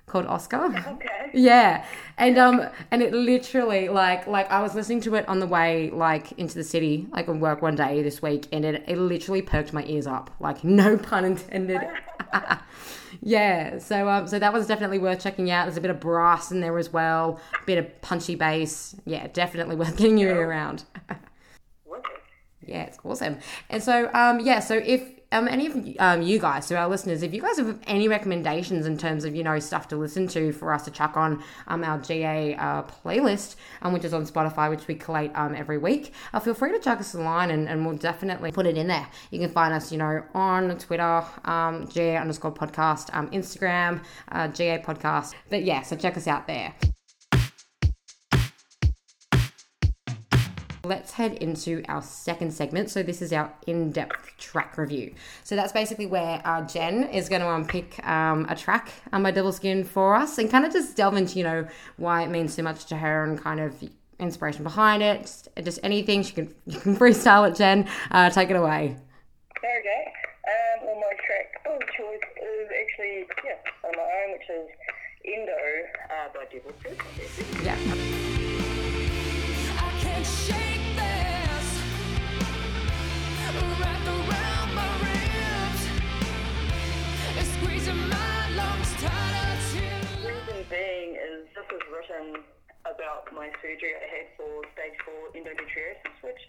called 0.06 0.26
Oscar. 0.28 0.66
Okay. 0.66 1.10
Yeah, 1.34 1.84
and 2.18 2.38
um, 2.38 2.70
and 2.92 3.02
it 3.02 3.12
literally 3.12 3.90
like 3.90 4.28
like 4.28 4.50
I 4.52 4.62
was 4.62 4.76
listening 4.76 5.02
to 5.02 5.16
it 5.16 5.28
on 5.28 5.40
the 5.40 5.48
way 5.48 5.90
like 5.90 6.32
into 6.34 6.54
the 6.54 6.64
city 6.64 7.08
like 7.12 7.28
on 7.28 7.40
work 7.40 7.64
one 7.64 7.76
day 7.76 8.04
this 8.04 8.22
week, 8.22 8.48
and 8.52 8.64
it 8.64 8.84
it 8.88 8.98
literally 9.00 9.42
perked 9.42 9.74
my 9.74 9.84
ears 9.86 10.06
up, 10.06 10.30
like 10.40 10.64
no 10.64 10.96
pun 10.96 11.26
intended. 11.26 11.82
yeah, 13.22 13.80
so 13.80 14.08
um, 14.08 14.28
so 14.28 14.38
that 14.38 14.54
was 14.54 14.68
definitely 14.68 15.00
worth 15.00 15.22
checking 15.22 15.50
out. 15.50 15.66
There's 15.66 15.78
a 15.78 15.82
bit 15.82 15.90
of 15.90 16.00
brass 16.00 16.52
in 16.52 16.62
there 16.62 16.78
as 16.78 16.94
well, 16.94 17.40
a 17.60 17.66
bit 17.66 17.80
of 17.80 18.02
punchy 18.02 18.36
bass. 18.36 18.96
Yeah, 19.06 19.26
definitely 19.34 19.76
worth 19.76 19.98
getting 19.98 20.20
your 20.20 20.36
ear 20.36 20.50
around. 20.50 20.84
Yeah, 22.68 22.84
it's 22.84 22.98
awesome. 23.04 23.38
And 23.70 23.82
so, 23.82 24.10
um, 24.14 24.40
yeah, 24.40 24.60
so 24.60 24.76
if 24.76 25.04
um, 25.34 25.48
any 25.48 25.68
of 25.68 25.96
um, 26.00 26.22
you 26.22 26.40
guys, 26.40 26.68
so 26.68 26.76
our 26.76 26.88
listeners, 26.88 27.24
if 27.24 27.34
you 27.34 27.42
guys 27.42 27.58
have 27.58 27.80
any 27.88 28.08
recommendations 28.08 28.86
in 28.86 28.98
terms 28.98 29.26
of, 29.26 29.36
you 29.36 29.44
know, 29.44 29.58
stuff 29.60 29.88
to 29.90 29.96
listen 29.98 30.28
to 30.28 30.52
for 30.54 30.74
us 30.74 30.86
to 30.86 30.92
chuck 30.92 31.18
on 31.18 31.44
um, 31.68 31.84
our 31.84 31.98
GA 32.00 32.56
uh, 32.56 32.84
playlist, 32.84 33.56
um, 33.82 33.94
which 33.94 34.06
is 34.06 34.14
on 34.14 34.26
Spotify, 34.26 34.70
which 34.70 34.88
we 34.88 34.96
collate 34.96 35.32
um, 35.36 35.56
every 35.56 35.78
week, 35.78 36.14
uh, 36.34 36.40
feel 36.40 36.54
free 36.54 36.72
to 36.72 36.80
chuck 36.80 37.00
us 37.00 37.14
a 37.16 37.20
line 37.20 37.52
and, 37.52 37.68
and 37.68 37.86
we'll 37.86 37.98
definitely 37.98 38.52
put 38.52 38.66
it 38.66 38.78
in 38.78 38.88
there. 38.88 39.08
You 39.32 39.40
can 39.40 39.50
find 39.50 39.74
us, 39.74 39.92
you 39.92 39.98
know, 39.98 40.24
on 40.34 40.78
Twitter, 40.78 41.24
um, 41.46 41.88
GA 41.88 42.18
underscore 42.18 42.54
podcast, 42.54 43.14
um, 43.14 43.30
Instagram, 43.32 44.04
uh, 44.32 44.48
GA 44.50 44.80
podcast. 44.80 45.34
But 45.50 45.64
yeah, 45.64 45.82
so 45.82 45.96
check 45.96 46.16
us 46.16 46.28
out 46.28 46.48
there. 46.48 46.76
Let's 50.86 51.14
head 51.14 51.36
into 51.36 51.82
our 51.88 52.02
second 52.02 52.54
segment. 52.54 52.90
So, 52.90 53.04
this 53.04 53.22
is 53.22 53.32
our 53.32 53.54
in 53.68 53.94
depth 53.94 54.38
track 54.38 54.78
review. 54.78 55.14
So, 55.46 55.56
that's 55.56 55.72
basically 55.72 56.08
where 56.08 56.42
uh, 56.44 56.68
Jen 56.68 57.04
is 57.06 57.30
going 57.30 57.42
to 57.42 57.50
unpick 57.56 58.06
um, 58.06 58.46
a 58.50 58.56
track 58.56 58.92
um, 59.14 59.24
by 59.24 59.32
Devilskin 59.32 59.86
for 59.86 60.14
us 60.14 60.38
and 60.40 60.52
kind 60.52 60.66
of 60.66 60.74
just 60.74 60.98
delve 60.98 61.16
into, 61.16 61.38
you 61.38 61.46
know, 61.46 61.66
why 61.96 62.24
it 62.24 62.30
means 62.30 62.54
so 62.54 62.64
much 62.64 62.84
to 62.88 62.98
her 62.98 63.24
and 63.24 63.42
kind 63.42 63.62
of 63.62 63.82
inspiration 64.20 64.64
behind 64.64 65.02
it. 65.02 65.22
Just, 65.22 65.48
just 65.64 65.80
anything. 65.84 66.22
She 66.22 66.34
can, 66.34 66.54
you 66.66 66.78
can 66.78 66.98
freestyle 66.98 67.50
it, 67.50 67.56
Jen. 67.56 67.88
Uh, 68.12 68.30
take 68.30 68.50
it 68.50 68.58
away. 68.58 68.98
Okay. 69.60 70.12
Um, 70.50 70.86
well, 70.86 70.96
my 70.96 71.14
track 71.26 71.62
of 71.66 71.80
choice 71.96 72.20
is 72.42 72.68
actually, 72.82 73.26
yeah, 73.46 73.56
on 73.86 73.92
my 73.96 74.04
own, 74.04 74.34
which 74.34 74.50
is 74.50 74.68
Endo 75.34 75.54
uh, 76.12 76.28
by 76.34 76.44
Devilskin. 76.52 77.64
Yeah. 77.64 78.34
Reason 90.24 90.64
being 90.72 91.20
is 91.20 91.52
this 91.52 91.68
was 91.68 91.84
written 91.92 92.40
about 92.88 93.28
my 93.36 93.52
surgery 93.60 93.92
I 93.92 94.08
had 94.08 94.28
for 94.40 94.64
stage 94.72 94.96
four 95.04 95.36
endometriosis, 95.36 96.16
which 96.24 96.40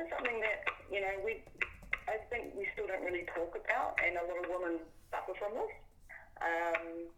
is 0.00 0.08
something 0.08 0.40
that, 0.40 0.64
you 0.88 1.04
know, 1.04 1.12
we 1.20 1.44
I 2.08 2.16
think 2.32 2.56
we 2.56 2.64
still 2.72 2.88
don't 2.88 3.04
really 3.04 3.28
talk 3.36 3.52
about 3.52 4.00
and 4.00 4.16
a 4.16 4.24
lot 4.24 4.40
of 4.40 4.48
women 4.48 4.80
suffer 5.12 5.36
from 5.36 5.52
this. 5.60 5.74
Um, 6.40 7.12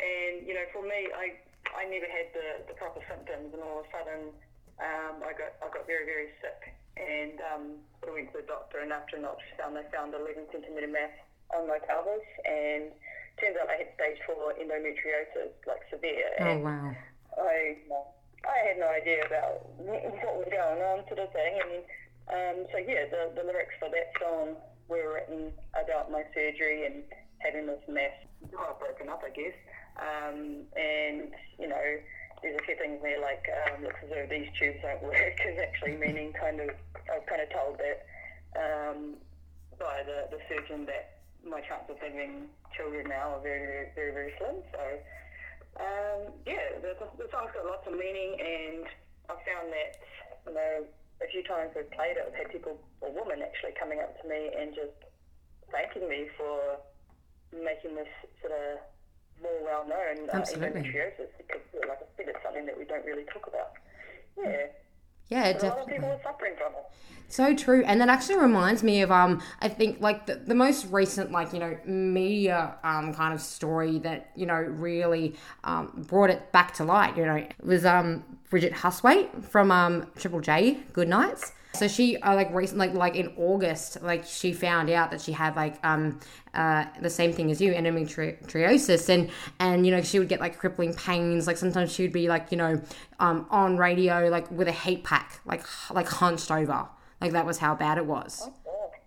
and, 0.00 0.48
you 0.48 0.56
know, 0.56 0.64
for 0.72 0.80
me 0.80 1.12
I 1.12 1.36
I 1.76 1.84
never 1.92 2.08
had 2.08 2.32
the, 2.32 2.64
the 2.64 2.74
proper 2.80 3.04
symptoms 3.12 3.52
and 3.52 3.60
all 3.60 3.84
of 3.84 3.88
a 3.88 3.92
sudden 3.92 4.32
um, 4.80 5.20
I 5.20 5.36
got 5.36 5.60
I 5.60 5.68
got 5.68 5.84
very, 5.84 6.08
very 6.08 6.32
sick 6.40 6.72
and 6.96 7.36
um, 7.52 7.64
of 8.08 8.08
went 8.08 8.32
to 8.32 8.40
the 8.40 8.48
doctor 8.48 8.80
and 8.80 8.88
after 8.88 9.20
an 9.20 9.28
ultrasound 9.28 9.76
they 9.76 9.84
found 9.92 10.16
11 10.16 10.48
centimetre 10.48 10.88
mass 10.88 11.12
on 11.56 11.68
my 11.68 11.78
pelvis 11.78 12.26
and 12.44 12.92
turns 13.40 13.56
out 13.60 13.68
I 13.68 13.84
had 13.84 13.90
stage 13.94 14.18
four 14.26 14.54
endometriosis, 14.54 15.52
like 15.66 15.82
severe. 15.90 16.30
Oh, 16.40 16.44
and 16.44 16.62
wow. 16.62 16.94
I 17.38 17.76
I 18.44 18.58
had 18.66 18.78
no 18.78 18.88
idea 18.90 19.24
about 19.26 19.66
what 19.78 20.02
was 20.02 20.48
going 20.50 20.82
on, 20.82 21.06
sort 21.06 21.20
of 21.20 21.32
thing. 21.32 21.54
And 21.60 21.82
um, 22.30 22.56
so 22.72 22.78
yeah, 22.78 23.06
the 23.08 23.32
the 23.34 23.44
lyrics 23.46 23.74
for 23.78 23.88
that 23.88 24.12
song 24.20 24.56
were 24.88 25.14
written 25.14 25.52
about 25.78 26.10
my 26.10 26.24
surgery 26.34 26.86
and 26.86 27.02
having 27.38 27.66
this 27.66 27.82
mass 27.88 28.12
quite 28.52 28.78
broken 28.78 29.08
up, 29.08 29.22
I 29.24 29.30
guess. 29.30 29.56
Um, 29.96 30.66
and 30.76 31.32
you 31.58 31.68
know, 31.68 31.86
there's 32.42 32.58
a 32.58 32.64
few 32.64 32.76
things 32.76 33.00
there 33.02 33.20
like 33.20 33.46
um, 33.70 33.84
looks 33.84 34.00
as 34.02 34.10
though 34.10 34.26
these 34.28 34.48
tubes 34.58 34.78
don't 34.82 35.02
work 35.02 35.38
is 35.46 35.58
actually 35.58 35.96
meaning 35.96 36.32
kind 36.32 36.60
of 36.60 36.70
I 37.10 37.18
was 37.18 37.26
kind 37.28 37.42
of 37.42 37.50
told 37.50 37.78
that 37.78 37.98
um, 38.58 39.16
by 39.78 40.02
the, 40.04 40.28
the 40.30 40.40
surgeon 40.48 40.86
that 40.86 41.21
my 41.44 41.60
chance 41.60 41.84
of 41.90 41.98
having 41.98 42.48
children 42.76 43.08
now 43.08 43.36
are 43.36 43.42
very 43.42 43.66
very 43.66 43.88
very, 43.94 44.12
very 44.12 44.32
slim. 44.38 44.62
So 44.72 44.82
um, 45.80 46.20
yeah, 46.46 46.78
the, 46.84 46.92
the 47.16 47.28
song's 47.32 47.52
got 47.56 47.64
lots 47.64 47.86
of 47.86 47.94
meaning, 47.96 48.36
and 48.36 48.84
I've 49.30 49.40
found 49.48 49.72
that 49.72 49.96
you 50.46 50.54
know 50.54 50.84
a 51.22 51.28
few 51.30 51.42
times 51.46 51.70
we've 51.74 51.90
played 51.94 52.18
it, 52.18 52.24
I've 52.26 52.34
had 52.34 52.50
people, 52.50 52.76
or 53.00 53.10
women 53.14 53.40
actually, 53.46 53.72
coming 53.78 54.00
up 54.02 54.10
to 54.20 54.24
me 54.28 54.50
and 54.52 54.74
just 54.74 54.98
thanking 55.70 56.08
me 56.08 56.28
for 56.36 56.82
making 57.54 57.94
this 57.94 58.10
sort 58.42 58.52
of 58.52 58.82
more 59.40 59.60
well 59.62 59.84
known 59.86 60.28
uh, 60.30 60.42
Absolutely. 60.42 60.82
endometriosis 60.82 61.30
because, 61.38 61.62
like 61.88 62.02
I 62.02 62.06
said, 62.16 62.26
it's 62.28 62.42
something 62.42 62.66
that 62.66 62.76
we 62.76 62.84
don't 62.84 63.06
really 63.06 63.24
talk 63.30 63.46
about. 63.46 63.78
Yeah, 64.36 64.72
Yeah, 65.32 65.44
a 65.44 65.46
lot 65.46 65.54
of 65.54 65.60
definitely. 65.60 65.92
people 65.94 66.10
are 66.10 66.22
suffering 66.22 66.54
from 66.56 66.72
it. 66.72 66.86
So 67.28 67.54
true, 67.54 67.82
and 67.86 67.98
that 68.02 68.10
actually 68.10 68.36
reminds 68.36 68.82
me 68.82 69.00
of 69.00 69.10
um, 69.10 69.40
I 69.62 69.68
think 69.70 70.02
like 70.02 70.26
the, 70.26 70.34
the 70.34 70.54
most 70.54 70.86
recent 70.90 71.32
like 71.32 71.54
you 71.54 71.60
know 71.60 71.78
media 71.86 72.74
um 72.84 73.14
kind 73.14 73.32
of 73.32 73.40
story 73.40 73.98
that 74.00 74.30
you 74.36 74.44
know 74.44 74.54
really 74.54 75.34
um 75.64 76.04
brought 76.06 76.28
it 76.28 76.52
back 76.52 76.74
to 76.74 76.84
light. 76.84 77.16
You 77.16 77.24
know 77.24 77.46
was 77.62 77.86
um 77.86 78.22
Bridget 78.50 78.74
Hustwaite 78.74 79.44
from 79.46 79.70
um 79.70 80.06
Triple 80.16 80.40
J 80.40 80.80
Good 80.92 81.08
Nights. 81.08 81.52
So 81.74 81.88
she 81.88 82.16
uh, 82.18 82.34
like 82.34 82.52
recent 82.54 82.78
like 82.78 82.92
like 82.94 83.16
in 83.16 83.32
August 83.36 84.02
like 84.02 84.24
she 84.24 84.52
found 84.52 84.90
out 84.90 85.10
that 85.10 85.20
she 85.20 85.32
had 85.32 85.56
like 85.56 85.78
um 85.84 86.20
uh 86.54 86.84
the 87.00 87.10
same 87.10 87.32
thing 87.32 87.50
as 87.50 87.60
you 87.60 87.72
endometriosis. 87.72 89.08
And 89.08 89.30
and 89.58 89.86
you 89.86 89.92
know 89.92 90.02
she 90.02 90.18
would 90.18 90.28
get 90.28 90.40
like 90.40 90.58
crippling 90.58 90.94
pains. 90.94 91.46
Like 91.46 91.56
sometimes 91.56 91.92
she 91.92 92.02
would 92.02 92.12
be 92.12 92.28
like 92.28 92.50
you 92.50 92.58
know 92.58 92.80
um 93.20 93.46
on 93.50 93.76
radio 93.76 94.28
like 94.28 94.50
with 94.50 94.68
a 94.68 94.72
heat 94.72 95.04
pack 95.04 95.40
like 95.44 95.64
like 95.90 96.08
hunched 96.08 96.50
over. 96.50 96.88
Like 97.20 97.32
that 97.32 97.46
was 97.46 97.58
how 97.58 97.74
bad 97.74 97.98
it 97.98 98.06
was. 98.06 98.48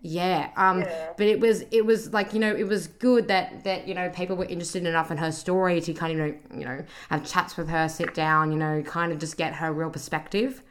Yeah. 0.01 0.51
Um 0.55 0.86
but 1.17 1.25
it 1.27 1.39
was 1.39 1.63
it 1.72 1.86
was 1.86 2.13
like, 2.13 2.34
you 2.34 2.39
know, 2.39 2.53
it 2.55 2.67
was 2.67 2.88
good 2.88 3.27
that 3.27 3.63
that, 3.63 3.88
you 3.88 3.93
know, 3.93 4.10
people 4.10 4.36
were 4.36 4.45
interested 4.45 4.86
enough 4.86 5.12
in 5.12 5.17
her 5.17 5.31
story 5.31 5.81
to 5.81 5.93
kind 5.93 6.19
of, 6.19 6.27
you 6.27 6.34
know, 6.34 6.60
you 6.60 6.65
know, 6.65 6.86
have 7.10 7.25
chats 7.25 7.57
with 7.57 7.69
her, 7.69 7.89
sit 7.89 8.13
down, 8.13 8.51
you 8.51 8.57
know, 8.57 8.81
kind 8.84 9.12
of 9.12 9.19
just 9.19 9.36
get 9.38 9.55
her 9.55 9.74
real 9.74 9.89
perspective 9.89 10.62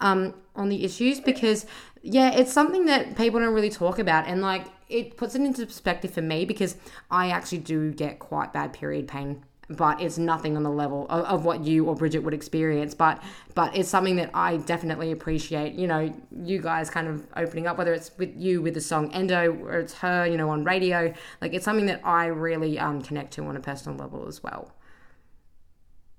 um 0.00 0.34
on 0.56 0.68
the 0.68 0.84
issues 0.84 1.20
because 1.20 1.66
yeah, 2.02 2.30
it's 2.32 2.52
something 2.52 2.86
that 2.86 3.16
people 3.16 3.40
don't 3.40 3.54
really 3.54 3.70
talk 3.70 3.98
about 3.98 4.26
and 4.26 4.40
like 4.40 4.66
it 4.88 5.16
puts 5.16 5.34
it 5.34 5.42
into 5.42 5.64
perspective 5.66 6.12
for 6.12 6.22
me 6.22 6.44
because 6.44 6.76
I 7.10 7.30
actually 7.30 7.58
do 7.58 7.92
get 7.92 8.18
quite 8.18 8.52
bad 8.52 8.72
period 8.72 9.06
pain 9.06 9.44
but 9.70 10.00
it's 10.00 10.18
nothing 10.18 10.56
on 10.56 10.64
the 10.64 10.70
level 10.70 11.06
of, 11.08 11.24
of 11.26 11.44
what 11.44 11.64
you 11.64 11.86
or 11.86 11.94
Bridget 11.94 12.18
would 12.20 12.34
experience. 12.34 12.92
But 12.92 13.22
but 13.54 13.76
it's 13.76 13.88
something 13.88 14.16
that 14.16 14.30
I 14.34 14.56
definitely 14.56 15.12
appreciate. 15.12 15.74
You 15.74 15.86
know, 15.86 16.12
you 16.42 16.60
guys 16.60 16.90
kind 16.90 17.06
of 17.06 17.26
opening 17.36 17.68
up, 17.68 17.78
whether 17.78 17.94
it's 17.94 18.10
with 18.18 18.36
you 18.36 18.62
with 18.62 18.74
the 18.74 18.80
song 18.80 19.12
Endo 19.12 19.56
or 19.62 19.78
it's 19.78 19.94
her, 19.94 20.26
you 20.26 20.36
know, 20.36 20.50
on 20.50 20.64
radio. 20.64 21.14
Like 21.40 21.54
it's 21.54 21.64
something 21.64 21.86
that 21.86 22.00
I 22.04 22.26
really 22.26 22.78
um, 22.80 23.00
connect 23.00 23.32
to 23.34 23.44
on 23.44 23.56
a 23.56 23.60
personal 23.60 23.96
level 23.96 24.26
as 24.26 24.42
well. 24.42 24.72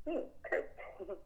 Cool. 0.06 0.30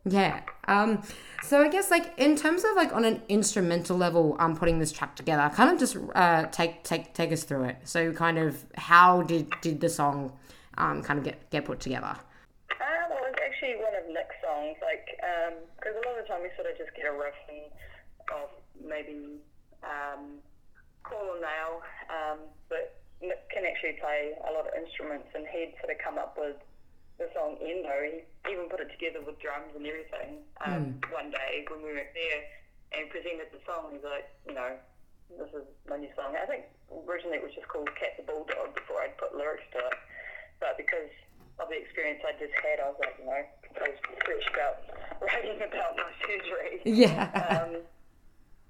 Yeah. 0.05 0.41
Um, 0.67 1.01
so 1.43 1.61
I 1.61 1.69
guess 1.69 1.91
like 1.91 2.13
in 2.17 2.35
terms 2.35 2.63
of 2.63 2.75
like 2.75 2.93
on 2.93 3.05
an 3.05 3.21
instrumental 3.27 3.97
level, 3.97 4.35
um, 4.39 4.55
putting 4.55 4.79
this 4.79 4.91
track 4.91 5.15
together, 5.15 5.49
kind 5.53 5.71
of 5.71 5.79
just 5.79 5.97
uh, 6.13 6.45
take 6.47 6.83
take 6.83 7.13
take 7.13 7.31
us 7.31 7.43
through 7.43 7.65
it. 7.65 7.77
So 7.83 8.11
kind 8.13 8.37
of 8.37 8.63
how 8.75 9.23
did 9.23 9.51
did 9.61 9.81
the 9.81 9.89
song 9.89 10.31
um, 10.77 11.01
kind 11.01 11.19
of 11.19 11.25
get 11.25 11.49
get 11.49 11.65
put 11.65 11.79
together? 11.79 12.15
Uh, 12.71 13.05
well, 13.09 13.23
it's 13.29 13.39
actually 13.41 13.75
one 13.77 13.93
of 13.97 14.05
Nick's 14.13 14.35
songs, 14.43 14.77
like, 14.81 15.05
because 15.77 15.95
a 15.95 16.01
lot 16.07 16.17
of 16.17 16.25
the 16.25 16.27
time 16.29 16.41
we 16.41 16.49
sort 16.55 16.69
of 16.69 16.77
just 16.77 16.93
get 16.95 17.05
a 17.05 17.13
riff 17.13 17.37
and 17.49 17.65
of 18.33 18.49
maybe 18.81 19.41
um, 19.85 20.41
Paul 21.05 21.37
or 21.37 21.39
nail, 21.41 21.81
um, 22.09 22.39
but 22.69 23.01
Nick 23.21 23.49
can 23.49 23.65
actually 23.65 23.97
play 24.01 24.33
a 24.49 24.51
lot 24.53 24.67
of 24.67 24.73
instruments, 24.73 25.29
and 25.33 25.45
he'd 25.49 25.73
sort 25.81 25.93
of 25.93 25.97
come 26.03 26.17
up 26.17 26.37
with 26.37 26.57
the 27.17 27.27
song 27.31 27.55
Endo. 27.63 27.95
He 28.03 28.51
even 28.51 28.67
put 28.67 28.83
it 28.83 28.91
together 28.91 29.23
with 29.23 29.39
drums 29.39 29.71
and 29.75 29.85
everything 29.87 30.43
um, 30.63 30.99
one 31.11 31.31
day 31.31 31.63
when 31.71 31.83
we 31.83 31.95
went 31.95 32.11
there 32.11 32.41
and 32.95 33.09
presented 33.09 33.49
the 33.55 33.61
song. 33.63 33.95
He's 33.95 34.03
like, 34.03 34.27
you 34.47 34.53
know, 34.53 34.75
this 35.39 35.49
is 35.55 35.65
my 35.89 35.97
new 35.97 36.11
song. 36.15 36.35
I 36.35 36.45
think 36.45 36.67
originally 36.91 37.39
it 37.39 37.45
was 37.45 37.55
just 37.55 37.67
called 37.67 37.89
Cat 37.97 38.19
the 38.19 38.25
Bulldog 38.27 38.75
before 38.75 39.01
I'd 39.01 39.17
put 39.17 39.33
lyrics 39.33 39.65
to 39.73 39.79
it. 39.79 39.97
But 40.59 40.77
because 40.77 41.11
of 41.59 41.71
the 41.71 41.79
experience 41.79 42.21
I 42.23 42.35
just 42.35 42.53
had, 42.61 42.83
I 42.83 42.91
was 42.91 42.99
like, 42.99 43.15
you 43.19 43.25
know, 43.25 43.39
I 43.39 43.87
was 43.89 43.99
fresh 44.23 44.47
about 44.51 44.75
writing 45.23 45.59
about 45.63 45.95
my 45.95 46.11
surgery. 46.23 46.83
Yeah. 46.83 47.31
Um, 47.31 47.83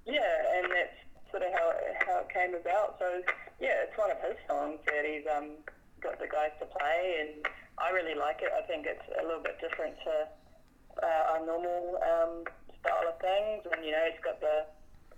yeah, 0.06 0.62
and 0.62 0.70
that's 0.70 0.98
sort 1.34 1.42
of 1.42 1.52
how 1.54 1.74
it, 1.74 1.82
how 2.06 2.22
it 2.22 2.30
came 2.30 2.54
about. 2.54 3.02
So 3.02 3.22
yeah, 3.60 3.90
it's 3.90 3.98
one 3.98 4.12
of 4.14 4.22
his 4.22 4.38
songs 4.48 4.80
that 4.86 5.04
he's 5.04 5.26
um, 5.26 5.60
got 6.06 6.22
the 6.22 6.30
guys 6.30 6.54
to 6.62 6.70
play, 6.70 7.02
and 7.26 7.42
I 7.82 7.90
really 7.90 8.14
like 8.14 8.46
it. 8.46 8.54
I 8.54 8.62
think 8.70 8.86
it's 8.86 9.04
a 9.18 9.26
little 9.26 9.42
bit 9.42 9.58
different 9.58 9.98
to 10.06 10.14
uh, 11.02 11.32
our 11.34 11.42
normal 11.42 11.98
um, 12.06 12.46
style 12.80 13.10
of 13.10 13.18
things, 13.18 13.66
and 13.66 13.82
you 13.82 13.92
know, 13.92 14.06
it's 14.06 14.22
got 14.22 14.38
the 14.40 14.70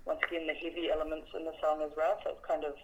once 0.07 0.23
again 0.31 0.47
the 0.47 0.55
heavy 0.55 0.87
elements 0.87 1.27
in 1.35 1.43
the 1.43 1.53
song 1.59 1.83
as 1.83 1.91
well. 1.99 2.15
So 2.23 2.31
it's 2.39 2.45
kind 2.47 2.63
of 2.63 2.79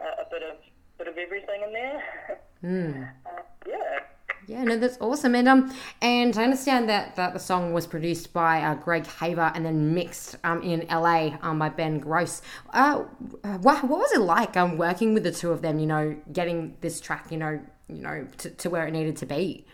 uh, 0.00 0.24
a 0.24 0.26
bit 0.32 0.42
of 0.42 0.56
bit 0.96 1.08
of 1.12 1.16
everything 1.20 1.60
in 1.62 1.72
there. 1.72 2.00
Mm. 2.64 3.04
uh, 3.26 3.44
yeah. 3.68 4.00
Yeah, 4.46 4.62
no, 4.62 4.76
that's 4.76 4.96
awesome. 5.00 5.34
And 5.34 5.48
um, 5.48 5.74
and 6.00 6.36
I 6.36 6.44
understand 6.44 6.88
that, 6.88 7.16
that 7.16 7.32
the 7.32 7.40
song 7.40 7.72
was 7.72 7.86
produced 7.86 8.32
by 8.32 8.62
uh, 8.62 8.74
Greg 8.74 9.04
Haver 9.06 9.50
and 9.54 9.66
then 9.66 9.92
mixed 9.92 10.36
um 10.44 10.62
in 10.62 10.86
LA 10.88 11.36
um 11.42 11.58
by 11.58 11.68
Ben 11.68 11.98
Grosse. 11.98 12.42
Uh, 12.72 12.98
what, 13.42 13.82
what 13.84 13.98
was 13.98 14.12
it 14.12 14.20
like 14.20 14.56
um 14.56 14.76
working 14.76 15.14
with 15.14 15.24
the 15.24 15.32
two 15.32 15.50
of 15.50 15.62
them? 15.62 15.80
You 15.80 15.86
know, 15.86 16.16
getting 16.32 16.76
this 16.80 17.00
track, 17.00 17.26
you 17.30 17.38
know, 17.38 17.60
you 17.88 18.02
know, 18.02 18.26
to, 18.38 18.50
to 18.50 18.70
where 18.70 18.86
it 18.86 18.92
needed 18.92 19.16
to 19.16 19.26
be. 19.26 19.66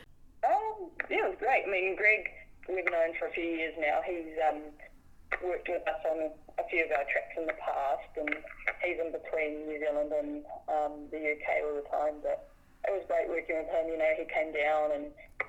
Um, 0.44 0.88
yeah, 1.10 1.26
it 1.26 1.28
was 1.28 1.36
great. 1.38 1.64
I 1.66 1.70
mean, 1.70 1.94
Greg, 1.94 2.28
we've 2.68 2.84
known 2.90 3.12
for 3.18 3.26
a 3.26 3.32
few 3.32 3.44
years 3.44 3.74
now. 3.78 4.00
He's 4.06 4.32
um, 4.48 4.62
worked 5.44 5.68
with 5.68 5.86
us 5.86 6.00
on 6.10 6.30
a 6.58 6.68
few 6.68 6.84
of 6.84 6.90
our 6.92 7.04
tracks 7.12 7.36
in 7.36 7.46
the 7.46 7.56
past, 7.60 8.08
and 8.16 8.36
he's 8.84 8.98
in 8.98 9.12
between 9.12 9.66
New 9.66 9.78
Zealand 9.78 10.12
and 10.12 10.44
um, 10.68 10.92
the 11.10 11.18
UK 11.18 11.64
all 11.64 11.76
the 11.76 11.88
time. 11.88 12.14
But 12.22 12.48
it 12.86 12.92
was 12.92 13.04
great 13.06 13.28
working 13.28 13.56
with 13.62 13.70
him. 13.70 13.84
You 13.88 13.98
know, 13.98 14.12
he 14.18 14.26
came 14.26 14.50
down 14.52 14.92
and 14.92 15.04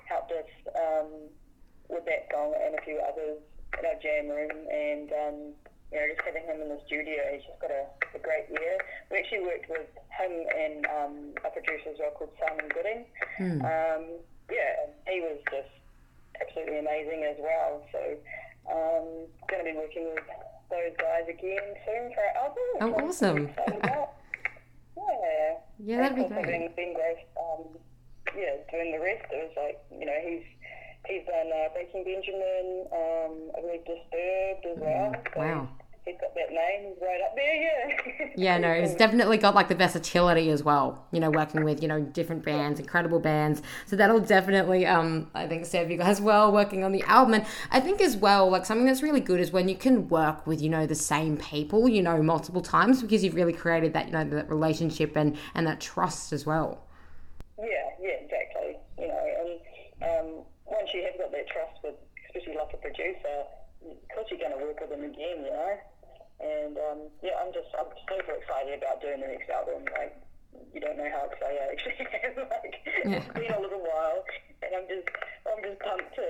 helped 0.06 0.30
us 0.32 0.50
um, 0.74 1.30
with 1.88 2.04
that 2.06 2.30
song 2.30 2.54
and 2.54 2.78
a 2.78 2.82
few 2.82 3.00
others 3.02 3.42
in 3.78 3.82
our 3.82 3.98
jam 3.98 4.30
room, 4.30 4.54
and 4.70 5.08
um, 5.10 5.36
you 5.90 5.98
know, 5.98 6.06
just 6.10 6.22
having 6.26 6.46
him 6.46 6.62
in 6.62 6.68
the 6.70 6.80
studio, 6.86 7.18
he's 7.30 7.42
just 7.46 7.58
got 7.58 7.70
a, 7.70 7.86
a 8.14 8.20
great 8.22 8.50
ear. 8.50 8.78
We 9.10 9.18
actually 9.18 9.46
worked 9.46 9.70
with 9.70 9.90
him 10.14 10.32
and 10.50 10.86
um, 10.90 11.14
a 11.42 11.50
producer 11.50 11.90
as 11.90 11.98
well 11.98 12.14
called 12.14 12.34
Simon 12.38 12.66
Gooding. 12.70 13.06
Um, 13.62 14.02
yeah, 14.50 14.90
he 15.06 15.20
was 15.22 15.38
just 15.50 15.70
absolutely 16.40 16.78
amazing 16.78 17.22
as 17.26 17.38
well. 17.38 17.82
So, 17.92 18.00
um, 18.70 19.06
going 19.50 19.64
to 19.64 19.70
be 19.70 19.76
working 19.76 20.10
with 20.14 20.24
those 20.70 20.94
guys 20.98 21.26
again 21.28 21.78
soon 21.86 22.10
for 22.14 22.22
our 22.22 22.34
album. 22.42 22.68
Oh, 22.80 23.06
awesome. 23.06 23.50
pretty 24.94 25.12
excited 25.12 25.18
about. 25.18 25.62
yeah. 25.78 25.86
Yeah, 25.86 26.02
that'd 26.02 26.16
be 26.16 26.24
great. 26.34 26.46
being- 26.46 26.72
Ben 26.76 26.94
Grosse, 26.94 27.26
um, 27.36 27.64
yeah, 28.36 28.56
doing 28.70 28.92
the 28.92 29.00
rest, 29.02 29.26
it 29.30 29.50
was 29.50 29.54
like, 29.56 29.78
you 29.90 30.06
know, 30.06 30.18
he's 30.22 30.42
he's 31.06 31.26
done 31.26 31.50
uh, 31.52 31.68
Breaking 31.74 32.04
Benjamin, 32.04 32.86
um, 32.92 33.32
I 33.56 33.60
believe 33.60 33.84
Disturbed 33.84 34.64
as 34.66 34.78
well. 34.80 35.12
So 35.34 35.40
wow. 35.40 35.68
He's 36.06 36.16
got 36.20 36.34
that 36.34 36.50
name, 36.50 36.94
right 37.00 37.20
up 37.24 37.34
there, 37.34 37.54
yeah. 37.54 38.28
Yeah, 38.36 38.58
no, 38.58 38.68
it's 38.68 38.94
definitely 38.94 39.38
got 39.38 39.54
like 39.54 39.68
the 39.68 39.74
versatility 39.74 40.50
as 40.50 40.62
well. 40.62 41.06
You 41.12 41.20
know, 41.20 41.30
working 41.30 41.64
with 41.64 41.80
you 41.80 41.88
know 41.88 42.00
different 42.02 42.44
bands, 42.44 42.78
incredible 42.78 43.20
bands. 43.20 43.62
So 43.86 43.96
that'll 43.96 44.20
definitely, 44.20 44.84
um, 44.84 45.30
I 45.34 45.46
think, 45.46 45.64
serve 45.64 45.90
you 45.90 45.96
guys 45.96 46.20
well 46.28 46.52
working 46.52 46.84
on 46.84 46.92
the 46.92 47.02
album. 47.04 47.34
And 47.34 47.46
I 47.70 47.80
think 47.80 48.02
as 48.02 48.18
well, 48.18 48.50
like 48.50 48.66
something 48.66 48.86
that's 48.86 49.02
really 49.02 49.20
good 49.20 49.40
is 49.40 49.50
when 49.50 49.68
you 49.68 49.76
can 49.76 50.08
work 50.08 50.46
with 50.46 50.60
you 50.60 50.68
know 50.68 50.86
the 50.86 50.94
same 50.94 51.38
people, 51.38 51.88
you 51.88 52.02
know, 52.02 52.22
multiple 52.22 52.60
times 52.60 53.00
because 53.00 53.24
you've 53.24 53.34
really 53.34 53.54
created 53.54 53.94
that 53.94 54.06
you 54.06 54.12
know 54.12 54.24
that 54.24 54.50
relationship 54.50 55.16
and 55.16 55.38
and 55.54 55.66
that 55.66 55.80
trust 55.80 56.34
as 56.34 56.44
well. 56.44 56.84
Yeah, 57.58 57.66
yeah, 58.00 58.16
exactly. 58.20 58.76
You 58.98 59.08
know, 59.08 59.26
and 59.40 60.10
um, 60.10 60.44
once 60.66 60.90
you 60.92 61.02
have 61.04 61.16
got 61.18 61.32
that 61.32 61.48
trust 61.48 61.82
with, 61.82 61.94
especially 62.26 62.56
like 62.56 62.74
a 62.74 62.76
producer, 62.76 63.46
of 63.86 64.08
course 64.14 64.26
you're 64.30 64.40
going 64.40 64.58
to 64.58 64.64
work 64.64 64.80
with 64.80 64.90
them 64.90 65.04
again, 65.04 65.44
you 65.44 65.50
know. 65.50 65.76
And 66.40 66.76
um, 66.78 66.98
yeah, 67.22 67.38
I'm 67.40 67.52
just 67.52 67.70
I'm 67.78 67.90
super 68.08 68.32
excited 68.36 68.82
about 68.82 69.00
doing 69.00 69.20
the 69.20 69.28
next 69.28 69.48
album. 69.50 69.86
Like, 69.94 70.16
you 70.74 70.80
don't 70.80 70.98
know 70.98 71.08
how 71.10 71.30
excited 71.30 71.58
I 71.58 71.66
actually 71.72 71.98
am. 72.26 72.34
like, 72.50 72.74
it's 73.06 73.30
been 73.34 73.54
a 73.54 73.60
little 73.60 73.80
while, 73.80 74.24
and 74.62 74.70
I'm 74.74 74.86
just 74.88 75.08
I'm 75.46 75.62
just 75.62 75.78
pumped 75.80 76.14
to 76.16 76.26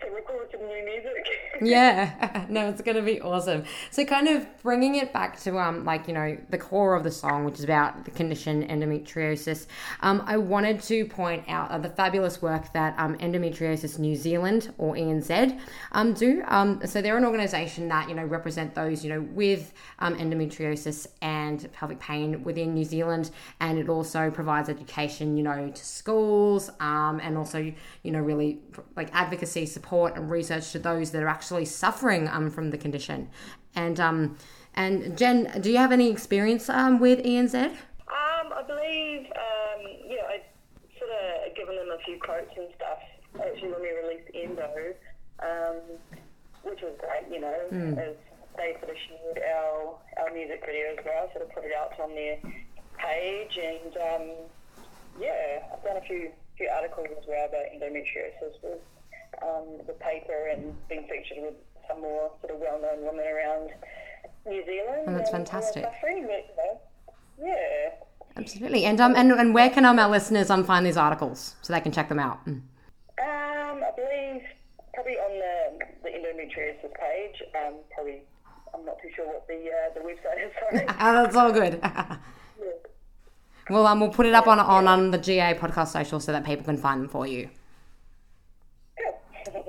to 0.00 0.10
record 0.10 0.48
some 0.50 0.60
new 0.60 0.84
music. 0.84 1.26
Yeah, 1.60 2.46
no, 2.48 2.68
it's 2.68 2.82
gonna 2.82 3.02
be 3.02 3.20
awesome. 3.20 3.64
So, 3.90 4.04
kind 4.04 4.28
of 4.28 4.46
bringing 4.62 4.94
it 4.94 5.12
back 5.12 5.40
to 5.40 5.58
um, 5.58 5.84
like 5.84 6.06
you 6.06 6.14
know, 6.14 6.38
the 6.50 6.58
core 6.58 6.94
of 6.94 7.02
the 7.02 7.10
song, 7.10 7.44
which 7.44 7.58
is 7.58 7.64
about 7.64 8.04
the 8.04 8.12
condition 8.12 8.64
endometriosis. 8.68 9.66
Um, 10.00 10.22
I 10.24 10.36
wanted 10.36 10.80
to 10.82 11.04
point 11.06 11.42
out 11.48 11.72
uh, 11.72 11.78
the 11.78 11.88
fabulous 11.88 12.40
work 12.40 12.72
that 12.74 12.94
um, 12.96 13.18
Endometriosis 13.18 13.98
New 13.98 14.14
Zealand 14.14 14.72
or 14.78 14.94
ENZ 14.94 15.58
um 15.90 16.12
do. 16.12 16.44
Um, 16.46 16.80
so 16.86 17.02
they're 17.02 17.16
an 17.16 17.24
organisation 17.24 17.88
that 17.88 18.08
you 18.08 18.14
know 18.14 18.24
represent 18.24 18.76
those 18.76 19.04
you 19.04 19.10
know 19.10 19.22
with 19.22 19.72
um, 19.98 20.16
endometriosis 20.16 21.08
and 21.22 21.70
pelvic 21.72 21.98
pain 21.98 22.44
within 22.44 22.72
New 22.72 22.84
Zealand, 22.84 23.32
and 23.58 23.80
it 23.80 23.88
also 23.88 24.30
provides 24.30 24.68
education, 24.68 25.36
you 25.36 25.42
know, 25.42 25.70
to 25.70 25.84
schools, 25.84 26.70
um, 26.78 27.18
and 27.20 27.36
also 27.36 27.58
you 28.04 28.12
know 28.12 28.20
really 28.20 28.60
like 28.94 29.10
advocacy 29.12 29.66
support 29.66 29.87
and 30.16 30.30
research 30.30 30.72
to 30.72 30.78
those 30.78 31.10
that 31.12 31.22
are 31.22 31.28
actually 31.28 31.64
suffering 31.64 32.28
um, 32.28 32.50
from 32.50 32.70
the 32.70 32.78
condition. 32.78 33.28
And 33.74 33.98
um, 34.00 34.36
and 34.74 35.16
Jen, 35.16 35.60
do 35.60 35.70
you 35.70 35.78
have 35.78 35.92
any 35.92 36.10
experience 36.10 36.68
um, 36.68 37.00
with 37.00 37.24
ENZ? 37.24 37.54
Um, 37.54 38.52
I 38.54 38.62
believe, 38.66 39.26
um, 39.26 39.80
yeah, 40.06 40.22
I 40.28 40.42
sort 40.98 41.10
of 41.10 41.54
given 41.56 41.76
them 41.76 41.88
a 41.90 41.98
few 42.04 42.18
quotes 42.20 42.50
and 42.56 42.68
stuff 42.76 42.98
actually 43.42 43.70
when 43.72 43.82
we 43.82 43.90
released 43.90 44.30
Endo, 44.34 44.94
um, 45.42 45.80
which 46.62 46.80
was 46.82 46.94
great, 47.00 47.32
you 47.32 47.40
know, 47.40 47.58
as 47.98 48.14
they 48.56 48.76
sort 48.80 48.90
of 48.90 48.96
shared 48.96 49.40
our, 49.56 49.98
our 50.22 50.32
music 50.32 50.62
video 50.64 50.94
as 50.98 51.04
well, 51.04 51.28
sort 51.32 51.44
of 51.44 51.54
put 51.54 51.64
it 51.64 51.72
out 51.74 51.98
on 52.00 52.14
their 52.14 52.38
page 52.98 53.58
and, 53.58 53.96
um, 53.96 54.28
yeah, 55.20 55.66
I've 55.72 55.82
done 55.82 55.96
a 55.96 56.00
few 56.02 56.30
few 56.58 56.68
articles 56.68 57.06
as 57.16 57.24
well 57.26 57.46
about 57.46 57.66
endometriosis 57.70 58.58
with 58.62 58.82
um, 59.42 59.78
the 59.86 59.92
paper 59.94 60.48
and 60.52 60.74
being 60.88 61.02
featured 61.08 61.42
with 61.42 61.54
some 61.88 62.00
more 62.00 62.30
sort 62.40 62.54
of 62.54 62.60
well-known 62.60 63.04
women 63.04 63.24
around 63.26 63.70
New 64.46 64.64
Zealand. 64.64 65.04
Oh, 65.06 65.14
that's 65.14 65.30
and- 65.30 65.38
and 65.40 65.48
fantastic. 65.48 65.86
you 66.04 66.22
know, 66.22 66.80
yeah. 67.42 67.90
Absolutely. 68.36 68.84
And 68.84 69.00
um, 69.00 69.14
and, 69.16 69.32
and 69.32 69.52
where 69.52 69.68
can 69.70 69.84
um, 69.84 69.98
our 69.98 70.08
listeners 70.08 70.48
um, 70.50 70.62
find 70.64 70.86
these 70.86 70.96
articles 70.96 71.56
so 71.62 71.72
they 71.72 71.80
can 71.80 71.92
check 71.92 72.08
them 72.08 72.18
out? 72.20 72.44
Mm. 72.46 72.60
Um, 73.20 73.82
I 73.82 73.90
believe 73.96 74.42
probably 74.94 75.14
on 75.14 75.38
the 75.38 75.84
the 76.04 76.08
endometriosis 76.10 76.94
page. 76.94 77.42
Um, 77.56 77.74
probably 77.94 78.22
I'm 78.74 78.84
not 78.84 78.96
too 79.02 79.08
sure 79.14 79.26
what 79.26 79.46
the 79.48 79.54
uh, 79.54 79.94
the 79.94 80.00
website 80.00 80.46
is. 80.46 80.52
Sorry. 80.70 80.86
Ah, 81.00 81.22
that's 81.22 81.36
all 81.36 81.52
good. 81.52 81.80
well, 83.70 83.86
um, 83.86 84.00
we'll 84.00 84.10
put 84.10 84.26
it 84.26 84.34
up 84.34 84.46
on 84.46 84.60
on 84.60 84.86
on 84.86 85.10
the 85.10 85.18
GA 85.18 85.54
podcast 85.54 85.88
social 85.88 86.20
so 86.20 86.30
that 86.32 86.44
people 86.44 86.64
can 86.64 86.76
find 86.76 87.02
them 87.02 87.08
for 87.08 87.26
you. 87.26 87.48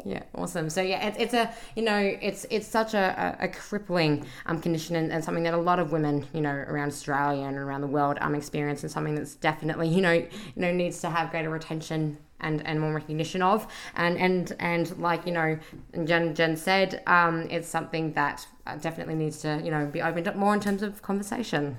Yeah, 0.06 0.24
awesome. 0.36 0.70
So 0.70 0.82
yeah, 0.82 1.08
it's, 1.08 1.18
it's 1.18 1.34
a 1.34 1.54
you 1.76 1.84
know 1.84 1.98
it's 1.98 2.46
it's 2.50 2.68
such 2.68 2.94
a, 2.94 3.38
a, 3.40 3.46
a 3.46 3.48
crippling 3.50 4.26
um 4.46 4.62
condition 4.62 4.96
and, 4.96 5.12
and 5.12 5.24
something 5.24 5.44
that 5.44 5.54
a 5.54 5.58
lot 5.58 5.80
of 5.80 5.92
women 5.92 6.26
you 6.34 6.42
know 6.42 6.54
around 6.54 6.88
Australia 6.90 7.44
and 7.44 7.58
around 7.58 7.82
the 7.82 7.88
world 7.88 8.18
um 8.22 8.36
experience 8.36 8.84
and 8.84 8.92
something 8.92 9.16
that's 9.16 9.36
definitely 9.36 9.90
you 9.90 10.02
know 10.02 10.14
you 10.14 10.30
know 10.56 10.72
needs 10.72 11.02
to 11.02 11.10
have 11.10 11.32
greater 11.32 11.54
attention 11.56 12.18
and, 12.42 12.66
and 12.66 12.80
more 12.80 12.94
recognition 12.94 13.42
of 13.42 13.68
and 13.96 14.18
and 14.18 14.56
and 14.60 14.98
like 15.00 15.26
you 15.26 15.34
know 15.34 15.60
Jen 16.06 16.34
Jen 16.34 16.56
said 16.56 17.04
um 17.06 17.48
it's 17.50 17.68
something 17.68 18.14
that 18.14 18.48
uh, 18.66 18.76
definitely 18.78 19.16
needs 19.16 19.40
to 19.40 19.62
you 19.64 19.72
know 19.72 19.86
be 19.86 20.02
opened 20.02 20.28
up 20.28 20.36
more 20.36 20.54
in 20.54 20.60
terms 20.60 20.82
of 20.82 21.02
conversation. 21.02 21.78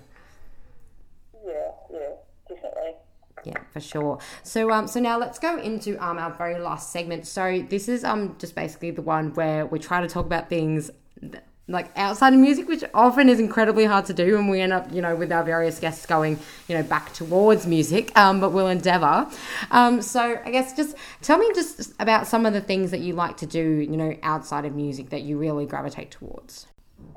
yeah, 1.47 1.71
yeah, 1.93 2.11
definitely. 2.49 2.95
Yeah, 3.44 3.59
for 3.72 3.81
sure. 3.81 4.18
So 4.42 4.70
um 4.70 4.87
so 4.87 5.00
now 5.00 5.18
let's 5.18 5.38
go 5.38 5.59
into 5.59 5.96
um 6.05 6.18
our 6.18 6.33
very 6.33 6.59
last 6.59 6.92
segment. 6.92 7.26
So 7.26 7.64
this 7.68 7.88
is 7.88 8.05
um 8.05 8.37
just 8.38 8.55
basically 8.55 8.90
the 8.90 9.03
one 9.03 9.33
where 9.35 9.66
we 9.66 9.79
try 9.79 10.00
to 10.00 10.09
talk 10.09 10.26
about 10.26 10.48
things 10.48 10.90
th- 11.20 11.42
like 11.70 11.90
outside 11.96 12.33
of 12.35 12.40
music, 12.40 12.68
which 12.68 12.83
often 12.92 13.29
is 13.29 13.38
incredibly 13.38 13.85
hard 13.85 14.05
to 14.07 14.12
do, 14.12 14.37
and 14.37 14.50
we 14.50 14.61
end 14.61 14.72
up, 14.72 14.92
you 14.92 15.00
know, 15.00 15.14
with 15.14 15.31
our 15.31 15.44
various 15.44 15.79
guests 15.79 16.05
going, 16.05 16.38
you 16.68 16.76
know, 16.76 16.83
back 16.83 17.12
towards 17.12 17.66
music. 17.66 18.16
Um, 18.18 18.40
but 18.40 18.50
we'll 18.50 18.66
endeavour. 18.66 19.31
Um, 19.70 20.03
so 20.03 20.40
I 20.44 20.50
guess 20.50 20.74
just 20.76 20.96
tell 21.22 21.38
me 21.38 21.50
just 21.55 21.94
about 22.00 22.26
some 22.26 22.44
of 22.44 22.53
the 22.53 22.61
things 22.61 22.90
that 22.90 23.00
you 23.00 23.12
like 23.12 23.37
to 23.38 23.46
do, 23.46 23.61
you 23.62 23.96
know, 23.96 24.16
outside 24.22 24.64
of 24.64 24.74
music 24.74 25.11
that 25.11 25.22
you 25.22 25.38
really 25.38 25.64
gravitate 25.64 26.11
towards. 26.11 26.66
um, 27.09 27.14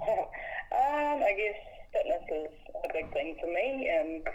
I 0.72 1.34
guess 1.36 1.58
fitness 1.92 2.24
is 2.32 2.76
a 2.86 2.94
big 2.94 3.12
thing 3.12 3.36
for 3.42 3.48
me. 3.48 3.90
Um, 4.00 4.34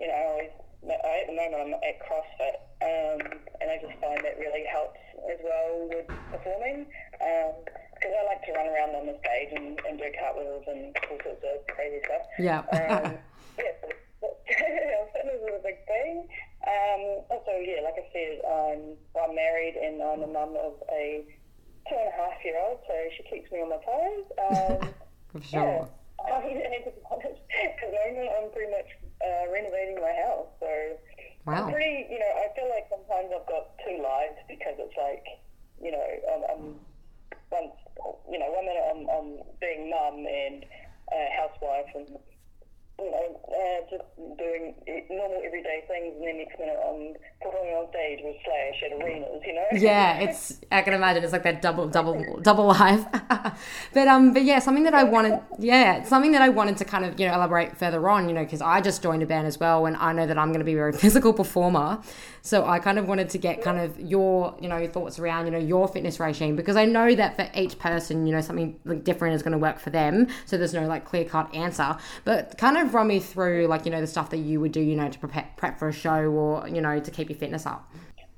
you 0.00 0.08
know, 0.08 0.12
I 0.14 0.24
always, 0.32 0.50
at 0.88 1.26
the 1.28 1.36
moment 1.36 1.60
I'm 1.60 1.74
at 1.84 1.96
CrossFit, 2.00 2.56
um, 2.80 3.20
and 3.60 3.70
I 3.70 3.76
just 3.80 3.96
find 4.00 4.20
that 4.24 4.38
really 4.38 4.64
helps 4.64 5.00
as 5.28 5.38
well 5.44 5.88
with 5.92 6.06
performing. 6.32 6.86
Because 7.12 8.12
I 8.16 8.24
like 8.24 8.42
to 8.48 8.52
run 8.56 8.66
around 8.66 8.96
on 8.96 9.06
the 9.06 9.16
stage 9.20 9.52
and, 9.52 9.78
and 9.84 9.98
do 9.98 10.08
cartwheels 10.16 10.64
and 10.66 10.96
all 11.10 11.18
sorts 11.20 11.44
of 11.44 11.66
crazy 11.74 12.00
stuff. 12.04 12.24
Yeah. 12.38 12.60
Um, 12.72 13.18
yeah, 13.60 13.76
fitness 15.12 15.40
is 15.44 15.52
a 15.52 15.62
big 15.62 15.84
thing. 15.84 16.24
Um, 16.64 17.24
also, 17.28 17.52
yeah, 17.60 17.84
like 17.84 18.00
I 18.00 18.06
said, 18.12 18.40
um, 18.44 18.80
I'm 19.20 19.34
married 19.36 19.76
and 19.76 20.00
I'm 20.02 20.22
a 20.22 20.26
mum 20.32 20.56
of 20.56 20.80
a 20.92 21.24
two 21.88 21.96
and 21.96 22.08
a 22.08 22.16
half 22.16 22.40
year 22.44 22.56
old, 22.60 22.80
so 22.88 22.94
she 23.16 23.22
keeps 23.28 23.50
me 23.52 23.60
on 23.60 23.68
my 23.70 23.80
toes. 23.84 24.80
Um, 25.30 25.42
sure. 25.42 25.62
yeah. 25.62 26.34
Um, 26.34 26.42
and 26.42 26.84
to 26.84 26.90
be 26.90 27.00
honest, 27.08 27.40
at 27.54 27.76
the 27.80 27.86
moment 27.92 28.28
I'm 28.34 28.50
pretty 28.50 28.72
much 28.72 28.90
uh, 29.24 29.52
renovating 29.52 30.00
my 30.00 30.12
house, 30.24 30.48
so 30.60 30.68
Wow. 31.46 31.64
I'm 31.66 31.72
pretty, 31.72 32.06
you 32.10 32.18
know, 32.18 32.32
I 32.36 32.52
feel 32.54 32.68
like 32.68 32.84
sometimes 32.92 33.32
I've 33.32 33.48
got 33.48 33.72
two 33.80 33.96
lives 34.02 34.36
because 34.46 34.76
it's 34.76 34.96
like, 34.96 35.24
you 35.80 35.90
know, 35.90 36.04
I'm, 36.28 36.42
I'm 36.52 36.62
once, 37.50 37.72
you 38.30 38.38
know, 38.38 38.50
one 38.52 38.66
minute 38.68 38.84
I'm, 38.92 39.02
I'm 39.08 39.30
being 39.58 39.88
mum 39.88 40.26
and 40.28 40.64
uh, 41.10 41.28
housewife 41.40 41.88
and 41.94 42.18
you 43.00 43.10
know, 43.10 43.40
uh, 43.48 43.80
just 43.90 44.04
doing 44.38 44.74
normal 45.10 45.42
everyday 45.44 45.84
things, 45.88 46.14
and 46.16 46.26
then 46.26 46.38
next 46.38 46.58
minute 46.58 46.76
I'm 46.84 47.14
performing 47.42 47.74
on 47.74 47.88
stage 47.90 48.20
with 48.22 48.36
Slash 48.44 48.82
at 48.84 49.00
arenas, 49.00 49.42
you 49.46 49.54
know. 49.54 49.66
Yeah, 49.72 50.18
it's 50.24 50.60
I 50.70 50.82
can 50.82 50.94
imagine 50.94 51.24
it's 51.24 51.32
like 51.32 51.44
that 51.44 51.62
double 51.62 51.88
double 51.88 52.40
double 52.42 52.66
life. 52.66 53.04
but 53.94 54.08
um 54.08 54.32
but 54.32 54.44
yeah, 54.44 54.58
something 54.58 54.84
that 54.84 54.94
I 54.94 55.04
wanted 55.04 55.40
yeah, 55.58 56.02
something 56.04 56.32
that 56.32 56.42
I 56.42 56.48
wanted 56.48 56.76
to 56.78 56.84
kind 56.84 57.04
of, 57.04 57.18
you 57.18 57.26
know, 57.26 57.34
elaborate 57.34 57.76
further 57.76 58.08
on, 58.08 58.28
you 58.28 58.34
know, 58.34 58.44
because 58.44 58.60
I 58.60 58.80
just 58.80 59.02
joined 59.02 59.22
a 59.22 59.26
band 59.26 59.46
as 59.46 59.58
well 59.58 59.86
and 59.86 59.96
I 59.96 60.12
know 60.12 60.26
that 60.26 60.38
I'm 60.38 60.48
going 60.48 60.60
to 60.60 60.64
be 60.64 60.72
a 60.72 60.76
very 60.76 60.92
physical 61.04 61.32
performer. 61.32 62.00
So 62.42 62.66
I 62.66 62.78
kind 62.78 62.98
of 62.98 63.06
wanted 63.06 63.28
to 63.30 63.38
get 63.38 63.62
kind 63.62 63.78
of 63.78 63.98
your, 64.00 64.56
you 64.60 64.68
know, 64.68 64.86
thoughts 64.86 65.18
around, 65.18 65.46
you 65.46 65.52
know, 65.52 65.58
your 65.58 65.88
fitness 65.88 66.18
regime 66.18 66.56
because 66.56 66.76
I 66.76 66.86
know 66.86 67.14
that 67.14 67.36
for 67.36 67.48
each 67.54 67.78
person, 67.78 68.26
you 68.26 68.32
know, 68.32 68.40
something 68.40 68.78
different 69.02 69.34
is 69.34 69.42
going 69.42 69.52
to 69.52 69.58
work 69.58 69.78
for 69.78 69.90
them. 69.90 70.28
So 70.46 70.56
there's 70.56 70.74
no 70.74 70.86
like 70.86 71.04
clear 71.04 71.24
cut 71.24 71.54
answer. 71.54 71.96
But 72.24 72.56
kind 72.56 72.78
of 72.78 72.89
run 72.94 73.06
me 73.06 73.20
through 73.20 73.66
like, 73.66 73.84
you 73.84 73.90
know, 73.90 74.00
the 74.00 74.06
stuff 74.06 74.30
that 74.30 74.38
you 74.38 74.60
would 74.60 74.72
do, 74.72 74.80
you 74.80 74.96
know, 74.96 75.08
to 75.08 75.18
prepare 75.18 75.48
prep 75.56 75.78
for 75.78 75.88
a 75.88 75.92
show 75.92 76.24
or, 76.30 76.68
you 76.68 76.80
know, 76.80 77.00
to 77.00 77.10
keep 77.10 77.28
your 77.28 77.38
fitness 77.38 77.66
up. 77.66 77.90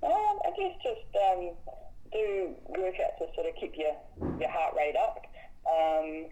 Um, 0.02 0.38
I 0.44 0.50
guess 0.56 0.74
just 0.82 1.16
um, 1.16 1.50
do 2.12 2.54
workouts 2.70 3.18
to 3.18 3.26
sort 3.34 3.46
of 3.46 3.54
keep 3.60 3.74
your, 3.76 3.94
your 4.40 4.50
heart 4.50 4.74
rate 4.76 4.96
up. 4.96 5.26
Um, 5.66 6.26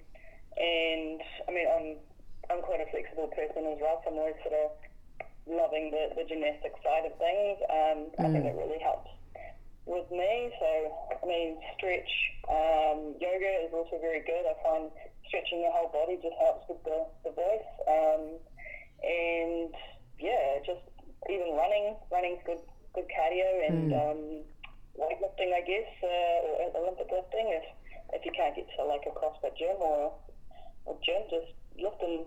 and 0.57 1.21
I 1.49 1.53
mean, 1.53 1.67
I'm 1.69 1.97
I'm 2.51 2.63
quite 2.63 2.81
a 2.81 2.91
flexible 2.91 3.29
person 3.29 3.65
as 3.71 3.79
well, 3.81 4.03
so 4.03 4.11
I'm 4.11 4.19
always 4.19 4.35
sort 4.43 4.59
of 4.59 4.71
loving 5.47 5.91
the, 5.91 6.11
the 6.19 6.27
gymnastic 6.29 6.75
side 6.83 7.07
of 7.07 7.17
things. 7.17 7.59
Um, 7.71 7.99
I 8.19 8.33
think 8.33 8.45
it 8.45 8.57
really 8.59 8.83
helps 8.83 9.11
with 9.91 10.07
me. 10.15 10.55
So, 10.63 10.71
I 11.19 11.25
mean, 11.27 11.59
stretch, 11.75 12.13
um, 12.47 13.19
yoga 13.19 13.51
is 13.67 13.75
also 13.75 13.99
very 13.99 14.23
good. 14.23 14.47
I 14.47 14.55
find 14.63 14.87
stretching 15.27 15.67
your 15.67 15.75
whole 15.75 15.91
body 15.91 16.15
just 16.23 16.39
helps 16.39 16.71
with 16.71 16.79
the, 16.87 17.11
the 17.27 17.35
voice. 17.35 17.71
Um, 17.91 18.23
and 19.03 19.75
yeah, 20.23 20.63
just 20.63 20.87
even 21.27 21.59
running, 21.59 21.99
running's 22.15 22.41
good, 22.47 22.63
good 22.95 23.11
cardio 23.11 23.51
and 23.67 23.91
um, 23.91 24.21
weightlifting, 24.95 25.51
I 25.51 25.63
guess, 25.67 25.91
uh, 26.07 26.39
or 26.63 26.87
Olympic 26.87 27.11
lifting. 27.11 27.51
If 27.51 27.67
if 28.13 28.27
you 28.27 28.33
can't 28.35 28.57
get 28.57 28.67
to 28.77 28.85
like 28.85 29.07
a 29.07 29.15
CrossFit 29.15 29.55
gym 29.57 29.79
or 29.79 30.13
or 30.87 30.99
gym, 31.05 31.23
just 31.31 31.55
lifting 31.79 32.27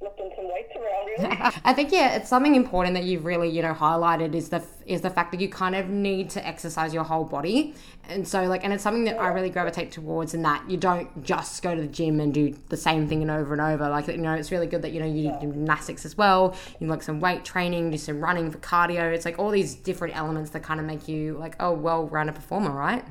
lifting 0.00 0.30
some 0.36 0.46
weights 0.52 0.72
around 0.76 1.06
really. 1.06 1.52
I 1.64 1.72
think 1.72 1.90
yeah, 1.90 2.16
it's 2.16 2.28
something 2.28 2.54
important 2.54 2.94
that 2.94 3.04
you've 3.04 3.24
really 3.24 3.48
you 3.48 3.62
know 3.62 3.72
highlighted 3.72 4.34
is 4.34 4.50
the 4.50 4.62
is 4.84 5.00
the 5.00 5.10
fact 5.10 5.32
that 5.32 5.40
you 5.40 5.48
kind 5.48 5.74
of 5.74 5.88
need 5.88 6.30
to 6.30 6.46
exercise 6.46 6.92
your 6.92 7.04
whole 7.04 7.24
body, 7.24 7.74
and 8.08 8.26
so 8.26 8.42
like 8.44 8.64
and 8.64 8.72
it's 8.72 8.82
something 8.82 9.04
that 9.04 9.18
I 9.18 9.28
really 9.28 9.50
gravitate 9.50 9.90
towards 9.92 10.34
in 10.34 10.42
that 10.42 10.68
you 10.70 10.76
don't 10.76 11.22
just 11.24 11.62
go 11.62 11.74
to 11.74 11.80
the 11.80 11.88
gym 11.88 12.20
and 12.20 12.32
do 12.32 12.54
the 12.68 12.76
same 12.76 13.08
thing 13.08 13.22
and 13.22 13.30
over 13.30 13.52
and 13.52 13.62
over. 13.62 13.88
Like 13.88 14.06
you 14.08 14.18
know, 14.18 14.34
it's 14.34 14.52
really 14.52 14.66
good 14.66 14.82
that 14.82 14.92
you 14.92 15.00
know 15.00 15.06
you 15.06 15.30
do 15.30 15.38
gymnastics 15.40 16.04
as 16.04 16.16
well. 16.16 16.54
You 16.78 16.86
like 16.88 17.02
some 17.02 17.20
weight 17.20 17.44
training, 17.44 17.90
do 17.90 17.98
some 17.98 18.20
running 18.20 18.50
for 18.50 18.58
cardio. 18.58 19.12
It's 19.14 19.24
like 19.24 19.38
all 19.38 19.50
these 19.50 19.74
different 19.74 20.16
elements 20.16 20.50
that 20.50 20.62
kind 20.62 20.80
of 20.80 20.86
make 20.86 21.08
you 21.08 21.36
like 21.38 21.56
oh 21.60 21.72
well 21.72 22.06
rounded 22.08 22.34
performer, 22.34 22.70
right? 22.70 23.04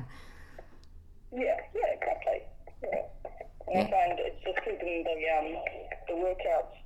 Yeah, 1.32 1.56
yeah, 1.74 1.92
exactly. 1.92 2.45
Yeah. 3.72 3.80
I 3.80 3.90
find 3.90 4.18
it's 4.18 4.42
just 4.44 4.58
keeping 4.64 5.04
the 5.04 5.16
um, 5.38 5.62
the 6.08 6.14
workouts 6.14 6.76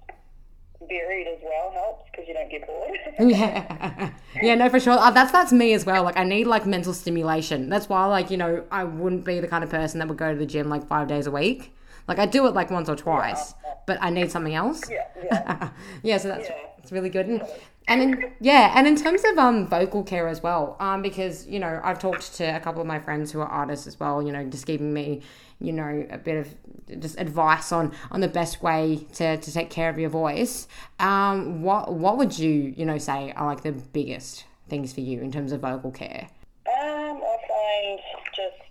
varied 0.89 1.27
as 1.27 1.39
well 1.43 1.71
helps 1.73 2.11
because 2.11 2.27
you 2.27 2.35
don't 2.35 2.51
get 2.51 2.67
bored. 2.67 2.99
Yeah, 3.31 4.11
yeah, 4.43 4.55
no, 4.55 4.69
for 4.71 4.81
sure. 4.81 4.95
Uh, 4.99 5.11
that's 5.11 5.33
that's 5.33 5.53
me 5.53 5.75
as 5.75 5.85
well. 5.85 6.03
Like, 6.05 6.17
I 6.17 6.25
need 6.25 6.47
like 6.47 6.65
mental 6.65 6.95
stimulation. 6.95 7.69
That's 7.69 7.89
why, 7.89 8.07
like, 8.07 8.31
you 8.31 8.37
know, 8.37 8.65
I 8.71 8.85
wouldn't 8.85 9.25
be 9.25 9.41
the 9.41 9.49
kind 9.49 9.63
of 9.63 9.71
person 9.71 9.99
that 9.99 10.09
would 10.09 10.17
go 10.17 10.33
to 10.33 10.39
the 10.39 10.47
gym 10.47 10.69
like 10.69 10.87
five 10.87 11.09
days 11.09 11.27
a 11.27 11.31
week. 11.31 11.75
Like, 12.09 12.19
I 12.19 12.27
do 12.27 12.47
it 12.47 12.55
like 12.55 12.71
once 12.71 12.89
or 12.89 12.97
twice, 12.97 13.55
but 13.87 13.99
I 14.01 14.11
need 14.11 14.31
something 14.31 14.55
else. 14.55 14.83
yeah, 14.91 15.07
yeah. 15.25 15.71
yeah, 16.03 16.17
so 16.19 16.29
that's 16.29 16.49
Yeah. 16.49 16.57
it's 16.79 16.93
really 16.93 17.11
good. 17.11 17.27
And, 17.27 17.43
and 17.89 18.03
in, 18.03 18.33
yeah, 18.41 18.73
and 18.77 18.87
in 18.87 18.95
terms 18.97 19.23
of 19.25 19.39
um 19.39 19.67
vocal 19.69 20.03
care 20.05 20.29
as 20.29 20.43
well, 20.43 20.77
um 20.81 21.03
because 21.03 21.47
you 21.47 21.59
know 21.59 21.81
I've 21.83 21.99
talked 21.99 22.35
to 22.37 22.45
a 22.45 22.61
couple 22.61 22.81
of 22.81 22.87
my 22.87 22.99
friends 23.01 23.33
who 23.33 23.41
are 23.41 23.49
artists 23.49 23.87
as 23.87 23.99
well. 23.99 24.23
You 24.23 24.33
know, 24.33 24.45
just 24.45 24.67
giving 24.67 24.93
me 24.93 25.23
you 25.61 25.73
know 25.73 26.07
a 26.11 26.19
bit 26.19 26.37
of 26.37 27.01
just 27.01 27.19
advice 27.19 27.73
on 27.73 27.93
on 28.11 28.21
the 28.21 28.29
best 28.29 28.63
way 28.63 29.07
to, 29.15 29.37
to 29.39 29.53
take 29.53 29.71
care 29.71 29.89
of 29.91 29.99
your 29.99 30.11
voice. 30.11 30.69
Um, 31.01 31.63
what 31.63 31.93
what 31.93 32.17
would 32.19 32.39
you 32.39 32.75
you 32.77 32.85
know 32.87 32.99
say 32.99 33.33
are 33.35 33.47
like 33.47 33.63
the 33.63 33.73
biggest 33.73 34.45
things 34.69 34.93
for 34.93 35.01
you 35.01 35.21
in 35.21 35.33
terms 35.33 35.51
of 35.51 35.61
vocal 35.61 35.91
care? 35.91 36.29
Um, 36.69 37.21
I 37.23 37.37
find 37.49 38.01
just 38.37 38.70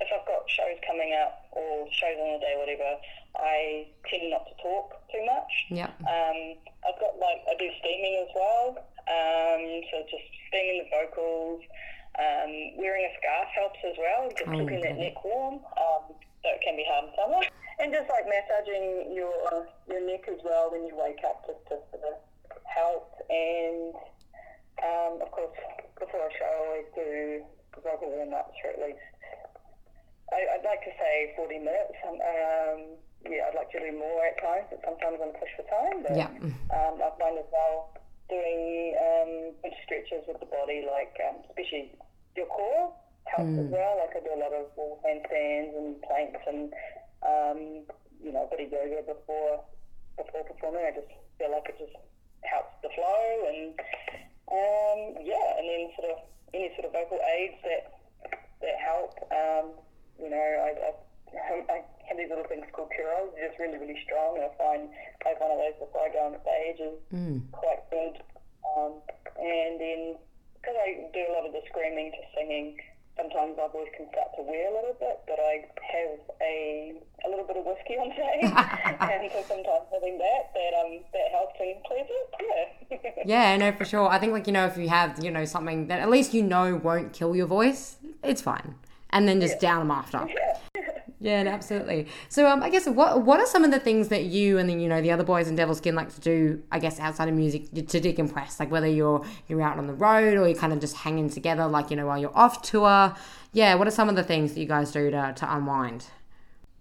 if 0.00 0.08
I've 0.14 0.26
got 0.26 0.46
shows 0.48 0.78
coming 0.86 1.12
up 1.14 1.46
or 1.52 1.86
shows 1.90 2.18
on 2.18 2.38
the 2.38 2.40
day, 2.42 2.54
whatever, 2.58 2.98
I 3.36 3.86
tend 4.06 4.30
not 4.30 4.46
to 4.46 4.54
talk 4.62 4.94
too 5.10 5.24
much. 5.26 5.52
Yep. 5.70 5.90
Um, 6.06 6.38
I've 6.86 6.98
got 7.02 7.18
like 7.18 7.42
I 7.50 7.54
do 7.58 7.68
steaming 7.80 8.22
as 8.22 8.30
well. 8.34 8.66
Um, 9.08 9.62
so 9.90 10.04
just 10.10 10.26
steaming 10.48 10.84
the 10.84 10.88
vocals. 10.92 11.62
Um, 12.18 12.74
wearing 12.82 13.06
a 13.06 13.12
scarf 13.22 13.46
helps 13.54 13.78
as 13.86 13.94
well, 13.94 14.26
just 14.34 14.50
Oh, 14.50 14.58
keeping 14.58 14.80
that 14.82 14.98
neck 14.98 15.22
warm. 15.22 15.62
Um, 15.78 16.02
so 16.42 16.46
it 16.50 16.60
can 16.66 16.74
be 16.74 16.82
hard 16.88 17.06
in 17.06 17.14
summer. 17.14 17.42
And 17.78 17.94
just 17.94 18.10
like 18.10 18.26
massaging 18.26 19.14
your 19.14 19.30
your 19.86 20.02
neck 20.02 20.26
as 20.26 20.42
well 20.42 20.70
when 20.70 20.86
you 20.86 20.98
wake 20.98 21.22
up, 21.22 21.46
just 21.46 21.62
to 21.70 21.78
sort 21.90 22.02
of 22.10 22.18
help. 22.66 23.14
And 23.30 23.94
um, 24.82 25.22
of 25.22 25.30
course, 25.30 25.54
before 25.98 26.26
a 26.26 26.32
show, 26.34 26.46
I 26.46 26.58
always 26.66 26.90
do 26.94 27.42
vocal 27.82 28.10
warm 28.10 28.34
ups 28.34 28.54
for 28.62 28.70
at 28.70 28.78
least. 28.82 28.98
I, 30.32 30.58
I'd 30.58 30.64
like 30.64 30.84
to 30.84 30.92
say 31.00 31.32
40 31.36 31.58
minutes. 31.58 31.96
Um, 32.04 32.16
um, 32.20 32.78
yeah, 33.26 33.48
I'd 33.48 33.56
like 33.56 33.70
to 33.72 33.80
do 33.80 33.92
more 33.96 34.24
at 34.26 34.36
times, 34.40 34.68
but 34.70 34.80
sometimes 34.84 35.18
I'm 35.22 35.32
pushed 35.36 35.56
for 35.56 35.66
time. 35.68 36.04
But 36.04 36.16
Yeah. 36.16 36.30
um, 36.70 37.00
I 37.00 37.08
find 37.18 37.38
as 37.38 37.48
well 37.50 37.90
doing 38.28 38.94
um, 39.00 39.32
stretches 39.84 40.24
with 40.28 40.38
the 40.40 40.46
body, 40.46 40.84
like 40.84 41.16
um, 41.24 41.40
especially 41.48 41.96
your 42.36 42.46
core, 42.46 42.92
helps 43.24 43.56
as 43.56 43.68
well. 43.72 43.96
Like 44.04 44.14
I 44.16 44.20
do 44.20 44.32
a 44.36 44.40
lot 44.40 44.52
of 44.52 44.68
wall 44.76 45.00
handstands 45.00 45.72
and 45.76 45.96
planks 46.04 46.40
and 46.46 46.72
um, 47.24 47.58
you 48.22 48.32
know 48.32 48.44
a 48.44 48.50
bit 48.52 48.68
of 48.68 48.72
yoga 48.72 49.02
before 49.02 49.64
before 50.16 50.44
performing. 50.44 50.84
I 50.84 50.92
just 50.92 51.08
feel 51.40 51.50
like 51.50 51.68
it 51.72 51.78
just 51.80 51.96
helps 52.44 52.76
the 52.84 52.92
flow 52.94 53.28
and 53.48 53.72
um, 54.52 55.00
yeah, 55.24 55.58
and 55.58 55.66
then 55.68 55.90
sort 55.96 56.12
of 56.12 56.18
any 56.54 56.70
sort 56.76 56.86
of 56.86 56.92
vocal 56.92 57.18
aids 57.34 57.56
that 57.64 57.82
that 58.60 58.76
help. 58.78 59.16
You 60.18 60.30
know, 60.30 60.36
I, 60.36 60.70
I, 60.90 60.92
I 61.70 61.78
have 62.08 62.16
these 62.18 62.28
little 62.28 62.44
things 62.48 62.66
called. 62.72 62.90
They're 62.98 63.48
just 63.48 63.58
really, 63.58 63.78
really 63.78 63.98
strong, 64.04 64.36
and 64.36 64.44
I 64.44 64.52
find 64.58 64.82
like 65.24 65.38
one 65.40 65.50
of 65.54 65.58
those 65.58 65.78
before 65.78 66.02
I 66.02 66.10
go 66.10 66.20
on 66.26 66.34
stage 66.42 66.80
is 66.82 66.98
quite 67.52 67.82
good. 67.90 68.14
Um, 68.66 69.00
and 69.38 69.80
then 69.80 70.00
because 70.58 70.74
I 70.74 71.06
do 71.14 71.22
a 71.30 71.32
lot 71.38 71.46
of 71.46 71.52
the 71.52 71.62
screaming 71.70 72.10
to 72.12 72.22
singing, 72.34 72.76
sometimes 73.16 73.54
my 73.56 73.68
voice 73.70 73.88
can 73.96 74.10
start 74.10 74.34
to 74.36 74.42
wear 74.42 74.66
a 74.66 74.74
little 74.74 74.96
bit. 74.98 75.22
But 75.26 75.38
I 75.38 75.64
have 75.94 76.18
a 76.42 76.98
a 77.24 77.28
little 77.30 77.46
bit 77.46 77.56
of 77.56 77.64
whiskey 77.64 77.94
on 78.02 78.10
stage, 78.10 78.50
and 78.98 79.30
so 79.30 79.40
sometimes 79.46 79.86
having 79.94 80.18
that 80.18 80.42
that 80.54 80.72
um 80.82 80.92
that 81.14 81.28
helps 81.30 81.54
and 81.60 81.78
clears 81.86 82.10
it. 82.10 82.26
Yeah. 82.42 82.66
Yeah, 83.24 83.56
no, 83.58 83.72
for 83.72 83.84
sure. 83.84 84.08
I 84.08 84.18
think 84.18 84.32
like 84.32 84.46
you 84.46 84.52
know 84.52 84.64
if 84.66 84.78
you 84.78 84.88
have 84.88 85.22
you 85.22 85.30
know 85.30 85.44
something 85.44 85.88
that 85.88 86.00
at 86.00 86.08
least 86.08 86.32
you 86.32 86.42
know 86.42 86.76
won't 86.76 87.12
kill 87.12 87.36
your 87.36 87.46
voice, 87.46 87.96
it's 88.24 88.40
fine, 88.40 88.76
and 89.10 89.28
then 89.28 89.40
just 89.40 89.60
down 89.60 89.80
them 89.80 89.90
after. 89.90 90.28
Yeah, 91.20 91.42
no, 91.42 91.50
absolutely. 91.50 92.06
So, 92.28 92.48
um, 92.48 92.62
I 92.62 92.70
guess 92.70 92.86
what 92.86 93.22
what 93.22 93.40
are 93.40 93.46
some 93.46 93.64
of 93.64 93.72
the 93.72 93.80
things 93.80 94.06
that 94.08 94.24
you 94.24 94.58
and 94.58 94.68
then 94.68 94.78
you 94.78 94.88
know 94.88 95.02
the 95.02 95.10
other 95.10 95.24
boys 95.24 95.48
in 95.48 95.56
Devilskin 95.56 95.94
like 95.94 96.14
to 96.14 96.20
do? 96.20 96.62
I 96.70 96.78
guess 96.78 97.00
outside 97.00 97.28
of 97.28 97.34
music 97.34 97.72
to 97.72 98.00
decompress, 98.00 98.60
like 98.60 98.70
whether 98.70 98.86
you're 98.86 99.24
you're 99.48 99.60
out 99.60 99.78
on 99.78 99.88
the 99.88 99.94
road 99.94 100.38
or 100.38 100.46
you're 100.46 100.56
kind 100.56 100.72
of 100.72 100.78
just 100.78 100.96
hanging 100.96 101.28
together, 101.28 101.66
like 101.66 101.90
you 101.90 101.96
know 101.96 102.06
while 102.06 102.18
you're 102.18 102.36
off 102.36 102.62
tour. 102.62 103.16
Yeah, 103.52 103.74
what 103.74 103.88
are 103.88 103.90
some 103.90 104.08
of 104.08 104.14
the 104.14 104.22
things 104.22 104.54
that 104.54 104.60
you 104.60 104.66
guys 104.66 104.92
do 104.92 105.10
to 105.10 105.32
to 105.34 105.54
unwind? 105.56 106.06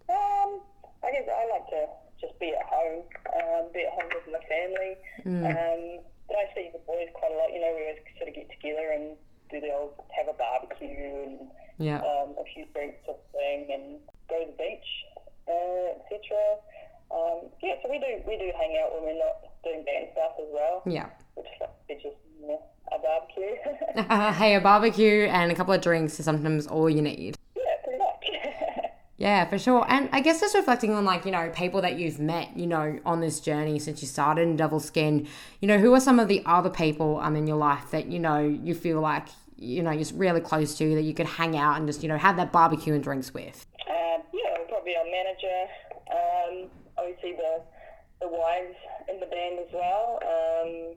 Um, 0.07 0.61
I 1.03 1.11
guess 1.11 1.27
I 1.27 1.49
like 1.51 1.67
to 1.71 1.87
just 2.21 2.39
be 2.39 2.53
at 2.53 2.65
home, 2.67 3.03
um, 3.41 3.65
be 3.73 3.85
at 3.85 3.93
home 3.93 4.11
with 4.13 4.27
my 4.31 4.45
family. 4.47 4.97
Um, 5.25 6.03
but 6.27 6.37
I 6.37 6.45
see 6.53 6.69
the 6.71 6.79
boys 6.85 7.09
quite 7.15 7.31
a 7.31 7.37
lot. 7.37 7.51
You 7.51 7.61
know, 7.61 7.73
we 7.75 7.81
always 7.89 7.97
sort 8.17 8.29
of 8.29 8.35
get 8.35 8.51
together 8.51 8.91
and 8.93 9.17
do 9.51 9.59
the 9.59 9.71
old 9.71 9.93
have 10.15 10.27
a 10.27 10.37
barbecue 10.37 10.87
and 11.23 11.47
Yeah, 11.77 11.99
um, 11.99 12.35
a 12.39 12.45
few 12.53 12.65
drinks 12.73 13.03
of 13.07 13.15
thing, 13.31 13.67
and 13.71 13.99
go 14.29 14.43
to 14.43 14.51
the 14.51 14.57
beach, 14.57 14.89
uh, 15.47 15.97
etc. 15.99 16.57
Um, 17.11 17.49
yeah, 17.61 17.75
so 17.81 17.89
we 17.89 17.99
do 17.99 18.21
we 18.27 18.37
do 18.37 18.51
hang 18.57 18.77
out 18.83 18.93
when 18.93 19.03
we're 19.03 19.19
not 19.19 19.47
doing 19.63 19.83
band 19.85 20.07
stuff 20.11 20.33
as 20.39 20.47
well, 20.51 20.83
yeah. 20.85 21.09
which 21.35 21.47
is 21.47 21.61
like 21.61 22.01
just 22.01 22.15
you 22.41 22.47
know, 22.47 22.61
a 22.91 22.99
barbecue. 22.99 24.33
hey, 24.39 24.55
a 24.55 24.61
barbecue 24.61 25.27
and 25.27 25.51
a 25.51 25.55
couple 25.55 25.73
of 25.73 25.81
drinks 25.81 26.19
is 26.19 26.25
sometimes 26.25 26.67
all 26.67 26.89
you 26.89 27.01
need. 27.01 27.37
Yeah, 29.17 29.45
pretty 29.45 29.55
much. 29.61 29.67
Yeah, 29.67 29.81
for 29.81 29.85
sure. 29.85 29.85
And 29.91 30.09
I 30.11 30.21
guess 30.21 30.39
just 30.41 30.55
reflecting 30.55 30.93
on 30.93 31.05
like, 31.05 31.25
you 31.25 31.31
know, 31.31 31.49
people 31.49 31.81
that 31.81 31.97
you've 31.97 32.19
met, 32.19 32.55
you 32.55 32.67
know, 32.67 32.99
on 33.05 33.19
this 33.21 33.39
journey 33.39 33.79
since 33.79 34.01
you 34.01 34.07
started 34.07 34.41
in 34.43 34.57
Devilskin, 34.57 35.27
you 35.61 35.67
know, 35.67 35.77
who 35.79 35.93
are 35.93 35.99
some 35.99 36.19
of 36.19 36.27
the 36.27 36.41
other 36.45 36.69
people 36.69 37.19
um 37.19 37.35
in 37.35 37.47
your 37.47 37.57
life 37.57 37.91
that, 37.91 38.07
you 38.07 38.19
know, 38.19 38.39
you 38.39 38.75
feel 38.75 39.01
like, 39.01 39.27
you 39.57 39.81
know, 39.83 39.91
you're 39.91 40.07
really 40.15 40.41
close 40.41 40.77
to 40.77 40.95
that 40.95 41.01
you 41.03 41.13
could 41.13 41.25
hang 41.25 41.57
out 41.57 41.77
and 41.77 41.87
just, 41.87 42.03
you 42.03 42.09
know, 42.09 42.17
have 42.17 42.37
that 42.37 42.51
barbecue 42.51 42.93
and 42.93 43.03
drinks 43.03 43.33
with? 43.33 43.65
Um, 43.89 44.21
yeah, 44.33 44.57
probably 44.69 44.95
our 44.95 45.05
manager. 45.05 45.59
Um, 46.11 46.69
obviously 46.97 47.33
the 47.33 47.61
the 48.21 48.27
wives 48.27 48.75
in 49.09 49.19
the 49.19 49.27
band 49.27 49.59
as 49.59 49.71
well, 49.73 50.19
um, 50.25 50.95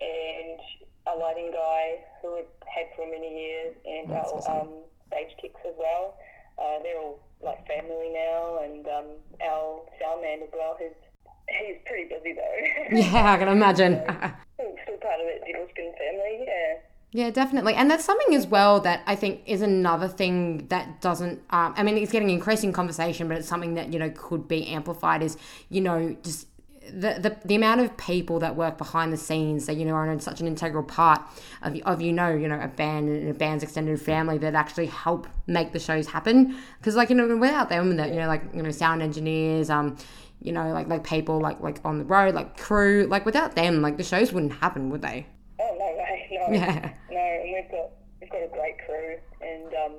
and 0.00 0.60
a 1.06 1.18
lighting 1.18 1.50
guy 1.50 2.04
who 2.20 2.34
we've 2.34 2.44
had 2.68 2.86
for 2.94 3.06
many 3.06 3.40
years, 3.40 3.74
and 3.86 4.10
That's 4.10 4.30
our 4.30 4.38
awesome. 4.38 4.68
um, 4.68 4.68
stage 5.08 5.32
techs 5.40 5.60
as 5.66 5.74
well. 5.78 6.14
Uh, 6.58 6.78
they're 6.82 6.98
all 6.98 7.20
like 7.42 7.66
family 7.66 8.10
now, 8.12 8.60
and 8.62 8.86
um, 8.86 9.06
our 9.42 9.82
sound 10.00 10.22
man 10.22 10.40
as 10.42 10.48
well, 10.52 10.76
who's 10.78 10.94
he's 11.48 11.76
pretty 11.86 12.08
busy 12.08 12.34
though. 12.34 12.96
Yeah, 12.96 13.32
I 13.32 13.36
can 13.38 13.48
imagine. 13.48 14.00
still, 14.54 14.74
still 14.84 14.96
part 14.98 15.20
of 15.20 15.26
that 15.26 15.42
Devilskin 15.46 15.92
family, 15.98 16.44
yeah. 16.46 16.78
Yeah, 17.14 17.30
definitely. 17.30 17.74
And 17.74 17.90
that's 17.90 18.06
something 18.06 18.34
as 18.34 18.46
well 18.46 18.80
that 18.80 19.02
I 19.06 19.16
think 19.16 19.42
is 19.44 19.60
another 19.60 20.08
thing 20.08 20.66
that 20.68 21.02
doesn't, 21.02 21.42
um, 21.50 21.74
I 21.76 21.82
mean, 21.82 21.98
it's 21.98 22.10
getting 22.10 22.30
increasing 22.30 22.72
conversation, 22.72 23.28
but 23.28 23.36
it's 23.36 23.48
something 23.48 23.74
that, 23.74 23.92
you 23.92 23.98
know, 23.98 24.10
could 24.10 24.48
be 24.48 24.66
amplified 24.68 25.22
is, 25.22 25.36
you 25.68 25.82
know, 25.82 26.16
just 26.22 26.46
the, 26.90 27.18
the, 27.20 27.36
the 27.44 27.54
amount 27.54 27.80
of 27.80 27.96
people 27.96 28.38
that 28.40 28.56
work 28.56 28.76
behind 28.78 29.12
the 29.12 29.16
scenes 29.16 29.66
that, 29.66 29.76
you 29.76 29.84
know, 29.84 29.94
are 29.94 30.10
in 30.10 30.20
such 30.20 30.40
an 30.40 30.46
integral 30.46 30.82
part 30.82 31.20
of, 31.62 31.76
of, 31.82 32.02
you 32.02 32.12
know, 32.12 32.30
you 32.34 32.48
know, 32.48 32.60
a 32.60 32.68
band 32.68 33.08
and 33.08 33.28
a 33.30 33.34
band's 33.34 33.62
extended 33.62 34.00
family 34.00 34.38
that 34.38 34.54
actually 34.54 34.86
help 34.86 35.26
make 35.46 35.72
the 35.72 35.78
shows 35.78 36.06
happen. 36.06 36.56
Because, 36.78 36.96
like, 36.96 37.08
you 37.10 37.14
know, 37.16 37.36
without 37.36 37.68
them, 37.68 37.96
that, 37.96 38.10
you 38.10 38.16
know, 38.16 38.26
like, 38.26 38.42
you 38.54 38.62
know, 38.62 38.70
sound 38.70 39.02
engineers, 39.02 39.70
um, 39.70 39.96
you 40.40 40.52
know, 40.52 40.72
like, 40.72 40.88
like 40.88 41.04
people 41.04 41.40
like, 41.40 41.60
like 41.60 41.78
on 41.84 41.98
the 41.98 42.04
road, 42.04 42.34
like 42.34 42.56
crew, 42.58 43.06
like 43.08 43.24
without 43.24 43.54
them, 43.54 43.80
like 43.80 43.96
the 43.96 44.04
shows 44.04 44.32
wouldn't 44.32 44.52
happen, 44.54 44.90
would 44.90 45.02
they? 45.02 45.26
Oh 45.60 45.76
no 45.78 45.84
way, 45.84 46.28
no, 46.32 46.46
Yeah. 46.54 46.92
no. 47.10 47.18
And 47.18 47.52
we've 47.54 47.70
got 47.70 47.90
we've 48.20 48.30
got 48.30 48.42
a 48.42 48.48
great 48.48 48.76
crew, 48.84 49.16
and 49.40 49.66
um, 49.74 49.92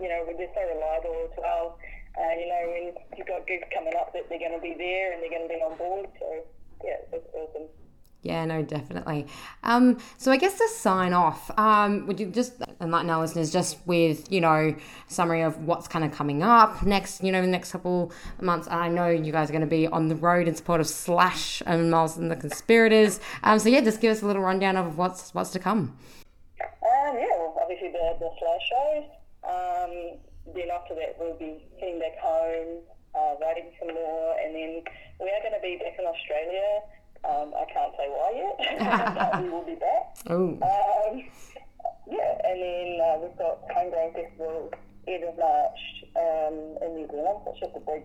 you 0.00 0.08
know 0.08 0.24
we're 0.26 0.36
just 0.44 0.54
so 0.54 0.60
reliable 0.60 1.28
as 1.30 1.38
well. 1.38 1.78
Uh, 2.18 2.34
you 2.38 2.46
know 2.46 2.72
when 2.72 2.94
you've 3.16 3.26
got 3.26 3.46
gigs 3.46 3.64
coming 3.72 3.94
up 3.98 4.12
that 4.12 4.28
they're 4.28 4.38
going 4.38 4.54
to 4.54 4.60
be 4.60 4.74
there 4.76 5.12
and 5.12 5.22
they're 5.22 5.30
going 5.30 5.48
to 5.48 5.54
be 5.54 5.60
on 5.60 5.76
board. 5.78 6.06
So 6.18 6.44
yeah, 6.84 6.96
it's 7.12 7.26
awesome. 7.34 7.68
Yeah, 8.22 8.44
no, 8.44 8.62
definitely. 8.62 9.26
Um, 9.64 9.98
so 10.16 10.30
I 10.30 10.36
guess 10.36 10.56
to 10.58 10.68
sign 10.68 11.12
off, 11.12 11.50
um, 11.58 12.06
would 12.06 12.20
you 12.20 12.26
just 12.26 12.52
enlighten 12.80 13.10
our 13.10 13.20
listeners 13.20 13.50
just 13.50 13.84
with, 13.84 14.30
you 14.30 14.40
know, 14.40 14.76
summary 15.08 15.42
of 15.42 15.66
what's 15.66 15.88
kind 15.88 16.04
of 16.04 16.12
coming 16.12 16.40
up 16.40 16.84
next, 16.84 17.24
you 17.24 17.32
know, 17.32 17.42
the 17.42 17.48
next 17.48 17.72
couple 17.72 18.12
of 18.38 18.44
months? 18.44 18.68
I 18.70 18.88
know 18.88 19.08
you 19.08 19.32
guys 19.32 19.50
are 19.50 19.52
going 19.52 19.62
to 19.62 19.66
be 19.66 19.88
on 19.88 20.06
the 20.06 20.14
road 20.14 20.46
in 20.46 20.54
support 20.54 20.80
of 20.80 20.86
Slash 20.86 21.64
and 21.66 21.90
Myles 21.90 22.16
and 22.16 22.30
the 22.30 22.36
Conspirators. 22.36 23.18
Um, 23.42 23.58
so 23.58 23.68
yeah, 23.68 23.80
just 23.80 24.00
give 24.00 24.12
us 24.12 24.22
a 24.22 24.26
little 24.26 24.42
rundown 24.42 24.76
of 24.76 24.98
what's 24.98 25.34
what's 25.34 25.50
to 25.50 25.58
come. 25.58 25.98
Um, 26.60 27.16
yeah, 27.16 27.26
well, 27.38 27.58
obviously 27.60 27.88
the 27.88 28.16
the 28.20 28.30
slash 28.38 28.60
shows. 28.70 29.12
Then 30.46 30.68
after 30.74 30.94
that 30.96 31.16
we'll 31.18 31.38
be 31.38 31.62
heading 31.78 31.98
back 32.00 32.18
home, 32.18 32.82
uh, 33.14 33.34
writing 33.40 33.70
some 33.78 33.94
more, 33.94 34.36
and 34.38 34.54
then 34.54 34.82
we 35.20 35.28
are 35.30 35.40
going 35.42 35.54
to 35.54 35.62
be 35.62 35.78
back 35.78 35.94
in 35.98 36.04
Australia. 36.06 36.80
Um, 37.22 37.54
I 37.54 37.64
can't 37.72 37.94
say 37.94 38.06
why 38.10 38.30
yet, 38.34 39.14
but 39.14 39.42
we 39.42 39.48
will 39.48 39.62
be 39.64 39.76
back. 39.78 40.16
Oh, 40.28 40.58
Um, 40.58 41.22
yeah, 42.10 42.34
and 42.42 42.58
then 42.58 42.98
uh, 42.98 43.16
we've 43.22 43.38
got 43.38 43.62
Homegrown 43.70 44.12
Festival 44.12 44.72
end 45.06 45.24
of 45.24 45.38
March 45.38 45.80
um, 46.18 46.56
in 46.82 46.90
New 46.98 47.06
Zealand. 47.06 47.38
It's 47.46 47.60
just 47.62 47.76
a 47.78 47.82
big 47.86 48.02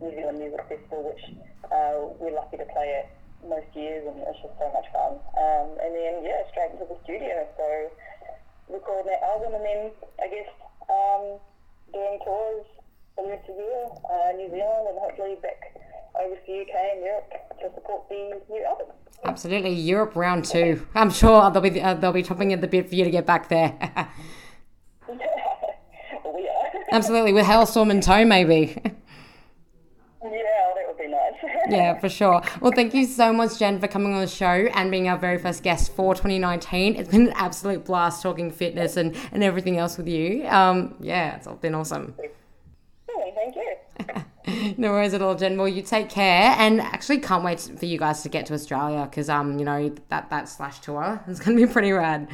New 0.00 0.10
Zealand 0.16 0.38
music 0.40 0.64
festival, 0.68 1.12
which 1.12 1.24
uh, 1.68 2.08
we're 2.18 2.32
lucky 2.34 2.56
to 2.56 2.64
play 2.72 3.04
at 3.04 3.12
most 3.44 3.68
years, 3.76 4.08
and 4.08 4.16
it's 4.24 4.40
just 4.40 4.56
so 4.56 4.68
much 4.72 4.88
fun. 4.96 5.20
Um, 5.36 5.68
and 5.84 5.92
then, 5.92 6.24
yeah, 6.24 6.40
straight 6.48 6.72
into 6.72 6.88
the 6.88 6.96
studio. 7.04 7.44
So 7.60 7.68
recording 8.72 9.12
that 9.12 9.20
album, 9.28 9.60
and 9.60 9.64
then 9.64 9.80
I 10.24 10.26
guess 10.32 10.48
um, 10.88 11.36
doing 11.92 12.18
tours 12.24 12.66
for 13.14 13.24
the 13.24 13.30
rest 13.30 13.48
of 13.48 13.56
the 13.56 13.62
year, 13.62 13.86
uh, 14.10 14.32
New 14.36 14.50
Zealand, 14.50 14.86
and 14.88 14.98
hopefully 14.98 15.36
back 15.42 15.60
over 16.20 16.34
to 16.34 16.40
the 16.46 16.60
UK 16.62 16.74
and 16.94 17.04
Europe 17.04 17.32
to 17.60 17.74
support 17.74 18.08
the 18.08 18.40
new 18.50 18.64
album. 18.64 18.86
absolutely. 19.24 19.72
Europe 19.72 20.14
round 20.16 20.44
two. 20.44 20.86
I'm 20.94 21.10
sure 21.10 21.50
they'll 21.50 21.62
be 21.62 21.80
uh, 21.80 21.94
they'll 21.94 22.12
be 22.12 22.22
chopping 22.22 22.52
at 22.52 22.60
the 22.60 22.66
bit 22.68 22.88
for 22.88 22.94
you 22.94 23.04
to 23.04 23.10
get 23.10 23.26
back 23.26 23.48
there. 23.48 23.76
well, 25.08 25.18
we 26.36 26.48
are. 26.48 26.84
absolutely, 26.92 27.32
with 27.32 27.46
Halestorm 27.46 27.90
and 27.90 28.02
tow, 28.02 28.24
maybe. 28.24 28.76
Yeah, 30.24 30.30
that 30.74 30.84
would 30.88 30.96
be 30.96 31.06
nice. 31.06 31.34
Yeah, 31.68 31.98
for 31.98 32.08
sure. 32.08 32.42
Well, 32.60 32.72
thank 32.72 32.92
you 32.94 33.06
so 33.06 33.32
much, 33.32 33.58
Jen, 33.58 33.80
for 33.80 33.88
coming 33.88 34.12
on 34.14 34.20
the 34.20 34.26
show 34.26 34.46
and 34.74 34.90
being 34.90 35.08
our 35.08 35.16
very 35.16 35.38
first 35.38 35.62
guest 35.62 35.92
for 35.94 36.14
2019. 36.14 36.96
It's 36.96 37.10
been 37.10 37.28
an 37.28 37.32
absolute 37.36 37.84
blast 37.84 38.22
talking 38.22 38.50
fitness 38.50 38.96
and, 38.96 39.16
and 39.32 39.42
everything 39.42 39.78
else 39.78 39.96
with 39.96 40.06
you. 40.08 40.46
Um, 40.48 40.94
yeah, 41.00 41.36
it's 41.36 41.48
been 41.60 41.74
awesome. 41.74 42.14
Thank 43.34 43.56
you. 43.56 43.74
No 44.76 44.90
worries 44.90 45.14
at 45.14 45.22
all, 45.22 45.34
Jen. 45.34 45.56
Well, 45.56 45.68
you 45.68 45.80
take 45.80 46.10
care, 46.10 46.54
and 46.58 46.80
actually 46.80 47.18
can't 47.18 47.42
wait 47.42 47.60
for 47.60 47.86
you 47.86 47.98
guys 47.98 48.22
to 48.24 48.28
get 48.28 48.44
to 48.46 48.54
Australia 48.54 49.06
because 49.08 49.30
um, 49.30 49.58
you 49.58 49.64
know 49.64 49.88
that 50.10 50.28
that 50.28 50.48
slash 50.50 50.80
tour 50.80 51.22
is 51.26 51.40
going 51.40 51.56
to 51.56 51.66
be 51.66 51.72
pretty 51.72 51.92
rad. 51.92 52.28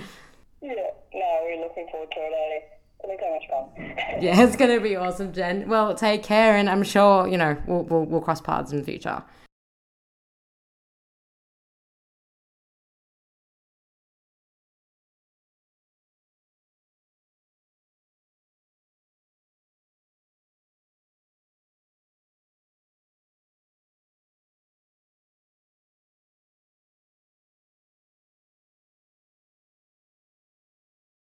Yeah, 0.60 0.72
no, 1.14 1.38
we're 1.44 1.60
looking 1.62 1.86
forward 1.90 2.10
to 2.10 2.20
it. 2.20 2.32
eh? 2.64 2.69
It'll 3.02 3.16
be 3.16 3.22
so 3.22 3.30
much 3.30 3.48
fun. 3.48 4.22
Yeah, 4.22 4.42
it's 4.42 4.56
going 4.56 4.76
to 4.76 4.80
be 4.82 4.96
awesome, 4.96 5.32
Jen. 5.32 5.68
Well, 5.68 5.94
take 5.94 6.22
care, 6.22 6.56
and 6.56 6.68
I'm 6.68 6.82
sure 6.82 7.26
you 7.26 7.38
know 7.38 7.56
we'll 7.66 7.84
we'll, 7.84 8.04
we'll 8.04 8.20
cross 8.20 8.40
paths 8.40 8.72
in 8.72 8.78
the 8.78 8.84
future. 8.84 9.22